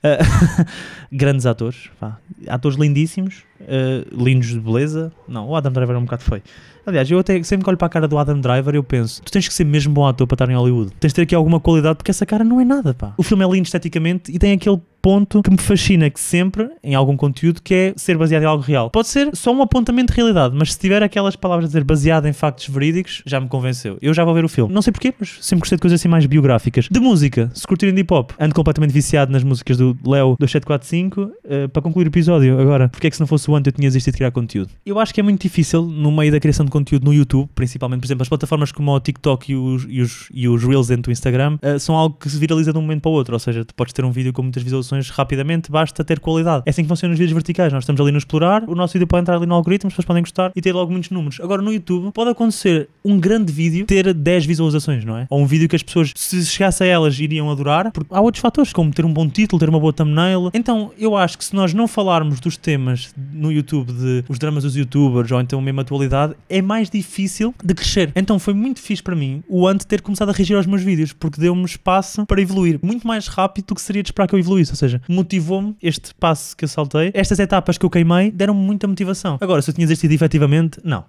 Yeah. 0.04 0.24
Uh, 0.24 0.66
grandes 1.12 1.48
atores, 1.48 1.90
pá. 2.00 2.20
atores 2.48 2.78
lindíssimos, 2.78 3.44
uh, 3.64 4.24
lindos 4.24 4.48
de 4.48 4.60
beleza. 4.60 5.12
Não, 5.28 5.48
o 5.48 5.56
Adam 5.56 5.72
Driver 5.72 5.96
é 5.96 6.00
um 6.00 6.04
bocado 6.04 6.24
feio. 6.24 6.44
Aliás, 6.86 7.10
eu 7.10 7.18
até 7.18 7.42
sempre 7.44 7.64
que 7.64 7.70
olho 7.70 7.78
para 7.78 7.86
a 7.86 7.90
cara 7.90 8.08
do 8.08 8.18
Adam 8.18 8.40
Driver, 8.40 8.76
eu 8.76 8.84
penso: 8.84 9.22
tu 9.22 9.32
tens 9.32 9.48
que 9.48 9.54
ser 9.54 9.64
mesmo 9.64 9.94
bom 9.94 10.06
ator 10.06 10.28
para 10.28 10.36
estar 10.36 10.50
em 10.50 10.56
Hollywood. 10.56 10.92
Tens 11.00 11.10
de 11.10 11.16
ter 11.16 11.22
aqui 11.22 11.36
alguma 11.36 11.60
qualidade, 11.60 11.96
porque 11.98 12.12
essa 12.12 12.26
cara 12.26 12.44
não 12.44 12.60
é 12.60 12.66
nada, 12.66 12.94
pá. 12.94 13.14
O 13.18 13.24
filme 13.24 13.44
é 13.44 13.48
lindo 13.48 13.66
esteticamente 13.66 14.32
e 14.32 14.38
tem 14.38 14.52
aquele 14.52 14.82
ponto 15.04 15.44
que 15.44 15.52
me 15.52 15.58
fascina 15.58 16.10
que 16.10 16.20
sempre, 16.20 16.70
em 16.82 16.96
algum 16.96 17.18
conteúdo, 17.18 17.62
que 17.62 17.74
é 17.74 17.94
ser 17.98 18.18
baseado 18.18 18.44
em 18.44 18.46
algo 18.46 18.64
real. 18.64 18.90
Pode 18.90 19.10
ser 19.10 19.36
só 19.36 19.54
um 19.54 19.62
apontamento 19.62 20.14
de 20.14 20.16
realidade, 20.16 20.56
mas 20.58 20.72
se 20.72 20.80
tiver 20.80 21.04
aquelas 21.04 21.36
palavras 21.36 21.66
a 21.66 21.68
dizer 21.68 21.84
baseado 21.84 22.26
em 22.26 22.32
factos 22.32 22.70
verídicos, 22.70 23.22
já 23.26 23.38
me 23.38 23.50
convenceu. 23.50 23.98
Eu 24.02 24.14
já 24.14 24.24
vou 24.24 24.34
ver 24.34 24.46
o 24.46 24.50
filme. 24.50 24.74
Não 24.74 24.82
sei 24.82 24.94
porquê, 24.94 25.14
mas 25.20 25.38
sempre 25.42 25.60
gostei 25.60 25.76
de 25.76 25.82
coisas 25.82 26.00
assim 26.00 26.08
mais 26.08 26.26
biográficas. 26.26 26.88
De 26.90 27.02
música, 27.02 27.52
se 27.54 27.68
curtirem 27.68 27.94
de 27.94 28.00
hip 28.00 28.14
hop, 28.14 28.32
ando 28.40 28.56
completamente 28.56 28.92
viciado 28.92 29.30
nas 29.30 29.44
músicas 29.44 29.76
do 29.76 29.90
Leo 30.06 30.38
2745. 30.40 31.22
Uh, 31.22 31.68
para 31.68 31.82
concluir 31.82 32.06
o 32.06 32.10
episódio, 32.10 32.58
agora, 32.58 32.88
porque 32.88 33.08
é 33.08 33.10
que 33.10 33.16
se 33.18 33.22
não 33.22 33.28
fosse 33.28 33.50
o 33.52 33.53
antes 33.56 33.68
eu 33.68 33.74
tinha 33.74 33.90
desistido 33.90 34.14
de 34.14 34.18
criar 34.18 34.32
conteúdo? 34.32 34.72
Eu 34.86 35.00
acho 35.00 35.14
que 35.14 35.20
é 35.20 35.24
muito 35.24 35.42
difícil, 35.42 35.84
no 35.84 36.12
meio 36.12 36.32
da 36.32 36.40
criação 36.40 36.66
de 36.66 36.72
conteúdo 36.72 37.06
no 37.06 37.14
YouTube, 37.14 37.50
principalmente, 37.54 38.02
por 38.02 38.08
exemplo, 38.08 38.22
as 38.24 38.30
plataformas 38.30 38.72
como 38.72 38.92
o 38.92 39.00
TikTok 39.00 39.52
e 39.52 39.56
os, 39.56 39.86
e 39.90 40.02
os, 40.02 40.30
e 40.34 40.48
os 40.48 40.64
Reels 40.64 40.88
dentro 40.88 41.04
do 41.04 41.12
Instagram, 41.12 41.58
uh, 41.62 41.80
são 41.80 41.96
algo 41.96 42.18
que 42.20 42.30
se 42.30 42.38
viraliza 42.38 42.72
de 42.72 42.78
um 42.78 42.82
momento 42.82 43.02
para 43.02 43.12
o 43.12 43.14
outro. 43.14 43.34
Ou 43.34 43.40
seja, 43.40 43.64
tu 43.66 43.74
podes 43.74 43.94
ter 43.94 44.04
um 44.04 44.12
vídeo 44.12 44.34
com 44.34 44.42
muitas 44.42 44.64
visualizações 44.64 45.10
rapidamente, 45.10 45.72
basta 45.72 46.04
ter 46.04 46.20
qualidade. 46.20 46.64
É 46.66 46.70
assim 46.70 46.84
que 46.84 46.88
funcionam 46.88 47.14
os 47.14 47.20
vídeos 47.20 47.34
verticais. 47.34 47.72
Nós 47.72 47.84
estamos 47.84 48.00
ali 48.02 48.12
no 48.12 48.18
explorar, 48.18 48.64
o 48.68 48.76
nosso 48.76 48.94
vídeo 48.94 49.08
pode 49.08 49.22
entrar 49.22 49.38
ali 49.38 49.46
no 49.46 49.56
algoritmo, 49.56 49.88
as 49.88 49.94
pessoas 49.94 50.06
podem 50.06 50.24
gostar 50.24 50.52
e 50.56 50.62
ter 50.62 50.74
logo 50.74 50.92
muitos 50.92 51.10
números. 51.10 51.40
Agora 51.40 51.62
no 51.62 51.72
YouTube 51.72 52.12
pode 52.12 52.32
acontecer 52.32 52.90
um 53.04 53.20
grande 53.20 53.52
vídeo 53.52 53.86
ter 53.86 54.14
10 54.14 54.46
visualizações, 54.46 55.06
não 55.06 55.18
é? 55.18 55.28
Ou 55.30 55.42
um 55.42 55.46
vídeo 55.46 55.68
que 55.68 55.76
as 55.76 55.84
pessoas, 55.84 56.12
se 56.16 56.46
chegasse 56.46 56.84
a 56.84 56.88
elas, 56.88 57.20
iriam 57.20 57.50
adorar, 57.50 57.92
porque 57.92 58.14
há 58.14 58.22
outros 58.22 58.42
fatores, 58.42 58.74
como 58.74 58.92
ter 58.92 59.06
um 59.06 59.14
bom 59.14 59.28
título, 59.28 59.60
ter 59.60 59.70
uma 59.70 59.80
boa 59.80 59.94
thumbnail. 59.94 60.50
Então 60.54 60.92
eu 60.98 61.16
acho 61.16 61.38
que 61.38 61.46
se 61.46 61.56
nós 61.56 61.74
não 61.74 61.88
falarmos 61.88 62.40
dos 62.40 62.58
temas 62.58 63.14
no 63.34 63.52
YouTube, 63.52 63.92
de 63.92 64.24
os 64.30 64.40
dramas 64.40 64.64
dos 64.64 64.76
youtubers 64.76 65.32
ou 65.32 65.42
então 65.42 65.62
mesmo 65.62 65.82
atualidade, 65.82 66.36
é 66.50 66.62
mais 66.62 66.90
difícil 66.90 67.54
de 67.64 67.74
crescer. 67.74 68.12
Então 68.16 68.40
foi 68.40 68.54
muito 68.54 68.80
fixe 68.80 69.02
para 69.02 69.16
mim 69.16 69.44
o 69.48 69.68
Ant 69.68 69.84
ter 69.84 70.02
começado 70.02 70.30
a 70.30 70.32
reagir 70.32 70.56
aos 70.56 70.66
meus 70.66 70.82
vídeos, 70.82 71.14
porque 71.14 71.40
deu-me 71.40 71.66
espaço 71.66 72.26
para 72.26 72.42
evoluir 72.42 72.80
muito 72.82 73.08
mais 73.08 73.28
rápido 73.28 73.68
do 73.68 73.76
que 73.76 73.82
seria 73.82 74.04
de 74.04 74.10
esperar 74.10 74.28
que 74.28 74.36
eu 74.36 74.40
evoluísse. 74.40 74.72
Ou 74.72 74.78
seja, 74.78 75.02
motivou-me 75.08 75.76
este 75.82 76.14
passo 76.16 76.56
que 76.56 76.66
eu 76.66 76.70
saltei, 76.70 77.12
estas 77.14 77.40
etapas 77.40 77.78
que 77.78 77.86
eu 77.86 77.90
queimei 77.90 78.32
deram-me 78.32 78.62
muita 78.62 78.88
motivação. 78.88 79.38
Agora, 79.42 79.62
se 79.62 79.70
eu 79.70 79.74
tinha 79.74 79.88
desistido 79.88 80.12
efetivamente, 80.12 80.80
não. 80.84 81.06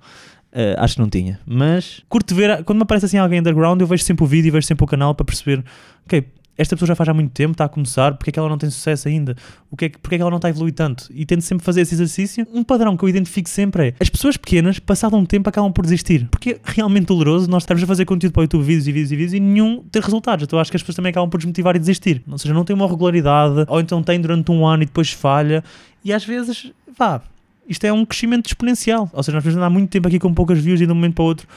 Uh, 0.54 0.78
acho 0.78 0.94
que 0.94 1.00
não 1.00 1.08
tinha. 1.08 1.40
Mas 1.44 2.00
curto 2.08 2.32
ver, 2.32 2.62
quando 2.62 2.78
me 2.78 2.82
aparece 2.84 3.06
assim 3.06 3.18
alguém 3.18 3.40
underground, 3.40 3.80
eu 3.80 3.86
vejo 3.88 4.04
sempre 4.04 4.24
o 4.24 4.26
vídeo 4.26 4.48
e 4.48 4.50
vejo 4.52 4.66
sempre 4.66 4.84
o 4.84 4.86
canal 4.86 5.12
para 5.12 5.24
perceber, 5.24 5.64
ok, 6.06 6.24
esta 6.56 6.76
pessoa 6.76 6.86
já 6.86 6.94
faz 6.94 7.08
há 7.08 7.14
muito 7.14 7.32
tempo, 7.32 7.52
está 7.52 7.64
a 7.64 7.68
começar, 7.68 8.14
porque 8.14 8.30
é 8.30 8.32
que 8.32 8.38
ela 8.38 8.48
não 8.48 8.56
tem 8.56 8.70
sucesso 8.70 9.08
ainda? 9.08 9.36
O 9.70 9.76
que 9.76 9.86
é 9.86 9.88
que, 9.88 9.98
porque 9.98 10.14
é 10.14 10.18
que 10.18 10.22
ela 10.22 10.30
não 10.30 10.36
está 10.36 10.48
a 10.48 10.50
evoluir 10.50 10.72
tanto? 10.72 11.08
E 11.12 11.26
tento 11.26 11.42
sempre 11.42 11.64
fazer 11.64 11.80
esse 11.80 11.94
exercício. 11.94 12.46
Um 12.52 12.62
padrão 12.62 12.96
que 12.96 13.04
eu 13.04 13.08
identifico 13.08 13.48
sempre 13.48 13.88
é 13.88 13.94
as 13.98 14.08
pessoas 14.08 14.36
pequenas, 14.36 14.78
passado 14.78 15.16
um 15.16 15.24
tempo, 15.24 15.48
acabam 15.48 15.72
por 15.72 15.82
desistir. 15.82 16.28
Porque 16.30 16.50
é 16.50 16.60
realmente 16.64 17.06
doloroso 17.06 17.50
nós 17.50 17.64
estarmos 17.64 17.82
a 17.82 17.86
fazer 17.86 18.04
conteúdo 18.04 18.32
para 18.32 18.40
o 18.40 18.44
YouTube, 18.44 18.62
vídeos 18.62 18.86
e 18.86 18.92
vídeos 18.92 19.12
e 19.12 19.16
vídeos 19.16 19.34
e 19.34 19.40
nenhum 19.40 19.82
ter 19.90 20.02
resultados. 20.02 20.44
Então 20.44 20.58
acho 20.58 20.70
que 20.70 20.76
as 20.76 20.82
pessoas 20.82 20.96
também 20.96 21.10
acabam 21.10 21.28
por 21.28 21.38
desmotivar 21.38 21.74
e 21.74 21.78
desistir. 21.78 22.22
Ou 22.30 22.38
seja, 22.38 22.54
não 22.54 22.64
tem 22.64 22.74
uma 22.74 22.86
regularidade, 22.86 23.64
ou 23.68 23.80
então 23.80 24.02
tem 24.02 24.20
durante 24.20 24.50
um 24.52 24.64
ano 24.66 24.84
e 24.84 24.86
depois 24.86 25.10
falha. 25.10 25.64
E 26.04 26.12
às 26.12 26.24
vezes, 26.24 26.70
vá, 26.96 27.20
isto 27.68 27.84
é 27.84 27.92
um 27.92 28.04
crescimento 28.04 28.46
exponencial. 28.46 29.10
Ou 29.12 29.22
seja, 29.22 29.34
nós 29.34 29.42
podemos 29.42 29.56
andar 29.56 29.70
muito 29.70 29.90
tempo 29.90 30.06
aqui 30.06 30.18
com 30.20 30.32
poucas 30.32 30.58
views 30.58 30.80
e 30.80 30.86
de 30.86 30.92
um 30.92 30.94
momento 30.94 31.14
para 31.14 31.24
o 31.24 31.26
outro 31.26 31.48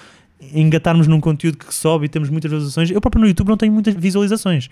engatarmos 0.53 1.07
num 1.07 1.19
conteúdo 1.19 1.57
que 1.57 1.73
sobe 1.73 2.05
e 2.05 2.09
temos 2.09 2.29
muitas 2.29 2.49
visualizações. 2.49 2.91
Eu 2.91 3.01
próprio 3.01 3.21
no 3.21 3.27
YouTube 3.27 3.49
não 3.49 3.57
tenho 3.57 3.73
muitas 3.73 3.93
visualizações. 3.93 4.69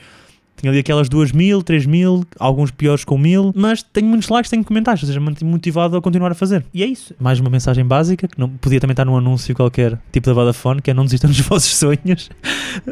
Tenho 0.55 0.71
ali 0.71 0.79
aquelas 0.79 1.09
2 1.09 1.33
mil, 1.33 1.61
3 1.61 1.85
mil, 1.85 2.25
alguns 2.39 2.71
piores 2.71 3.03
com 3.03 3.17
mil, 3.17 3.51
mas 3.53 3.83
tenho 3.83 4.07
muitos 4.07 4.29
likes, 4.29 4.49
tenho 4.49 4.63
comentários, 4.63 5.03
ou 5.03 5.07
seja, 5.07 5.19
mantenho 5.19 5.51
motivado 5.51 5.97
a 5.97 6.01
continuar 6.01 6.31
a 6.31 6.35
fazer. 6.35 6.65
E 6.73 6.81
é 6.81 6.85
isso. 6.85 7.13
Mais 7.19 7.39
uma 7.39 7.49
mensagem 7.49 7.85
básica, 7.85 8.27
que 8.27 8.39
não 8.39 8.49
podia 8.49 8.79
também 8.79 8.93
estar 8.93 9.03
num 9.03 9.17
anúncio 9.17 9.53
qualquer, 9.53 9.99
tipo 10.13 10.25
da 10.27 10.33
Vodafone, 10.33 10.81
que 10.81 10.89
é 10.89 10.93
não 10.93 11.03
desistam 11.03 11.29
dos 11.29 11.41
vossos 11.45 11.75
sonhos. 11.75 12.29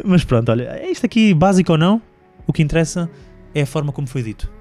mas 0.04 0.26
pronto, 0.26 0.50
olha, 0.52 0.64
é 0.64 0.92
isto 0.92 1.06
aqui, 1.06 1.34
básico 1.34 1.72
ou 1.72 1.78
não, 1.78 2.02
o 2.46 2.52
que 2.52 2.62
interessa 2.62 3.10
é 3.56 3.62
a 3.62 3.66
forma 3.66 3.94
como 3.94 4.08
foi 4.08 4.24
dito. 4.24 4.52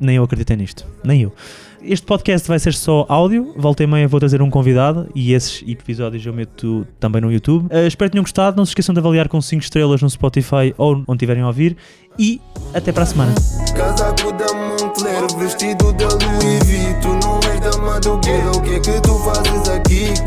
Nem 0.00 0.16
eu 0.16 0.24
acreditei 0.24 0.56
nisto, 0.56 0.86
nem 1.04 1.22
eu. 1.22 1.32
Este 1.80 2.04
podcast 2.04 2.46
vai 2.48 2.58
ser 2.58 2.74
só 2.74 3.06
áudio. 3.08 3.54
Volta 3.56 3.84
e 3.84 3.86
meia 3.86 4.08
vou 4.08 4.18
trazer 4.18 4.42
um 4.42 4.50
convidado 4.50 5.08
e 5.14 5.32
esses 5.32 5.62
episódios 5.66 6.24
eu 6.26 6.32
meto 6.32 6.86
também 6.98 7.22
no 7.22 7.30
YouTube. 7.32 7.66
Uh, 7.66 7.86
espero 7.86 8.10
que 8.10 8.12
tenham 8.12 8.24
gostado. 8.24 8.56
Não 8.56 8.64
se 8.64 8.70
esqueçam 8.70 8.92
de 8.92 8.98
avaliar 8.98 9.28
com 9.28 9.40
5 9.40 9.62
estrelas 9.62 10.02
no 10.02 10.10
Spotify 10.10 10.74
ou 10.76 11.04
onde 11.06 11.18
tiverem 11.18 11.42
a 11.42 11.46
ouvir. 11.46 11.76
E 12.18 12.40
até 12.74 12.90
para 12.90 13.04
a 13.04 13.06
semana. 13.06 13.34
Casaco 13.76 14.32
da 14.32 14.52
Moncler, 14.54 15.38
vestido 15.38 15.92
da 15.92 16.08
Louis 16.08 16.66
V. 16.66 16.94
Tu 17.00 17.08
não 17.08 17.38
és 17.52 17.60
da 17.60 17.78
Madugueira, 17.78 18.50
o 18.50 18.60
que 18.60 18.74
é 18.74 18.80
que 18.80 19.00
tu 19.00 19.14
fazes 19.20 19.68
aqui? 19.68 20.18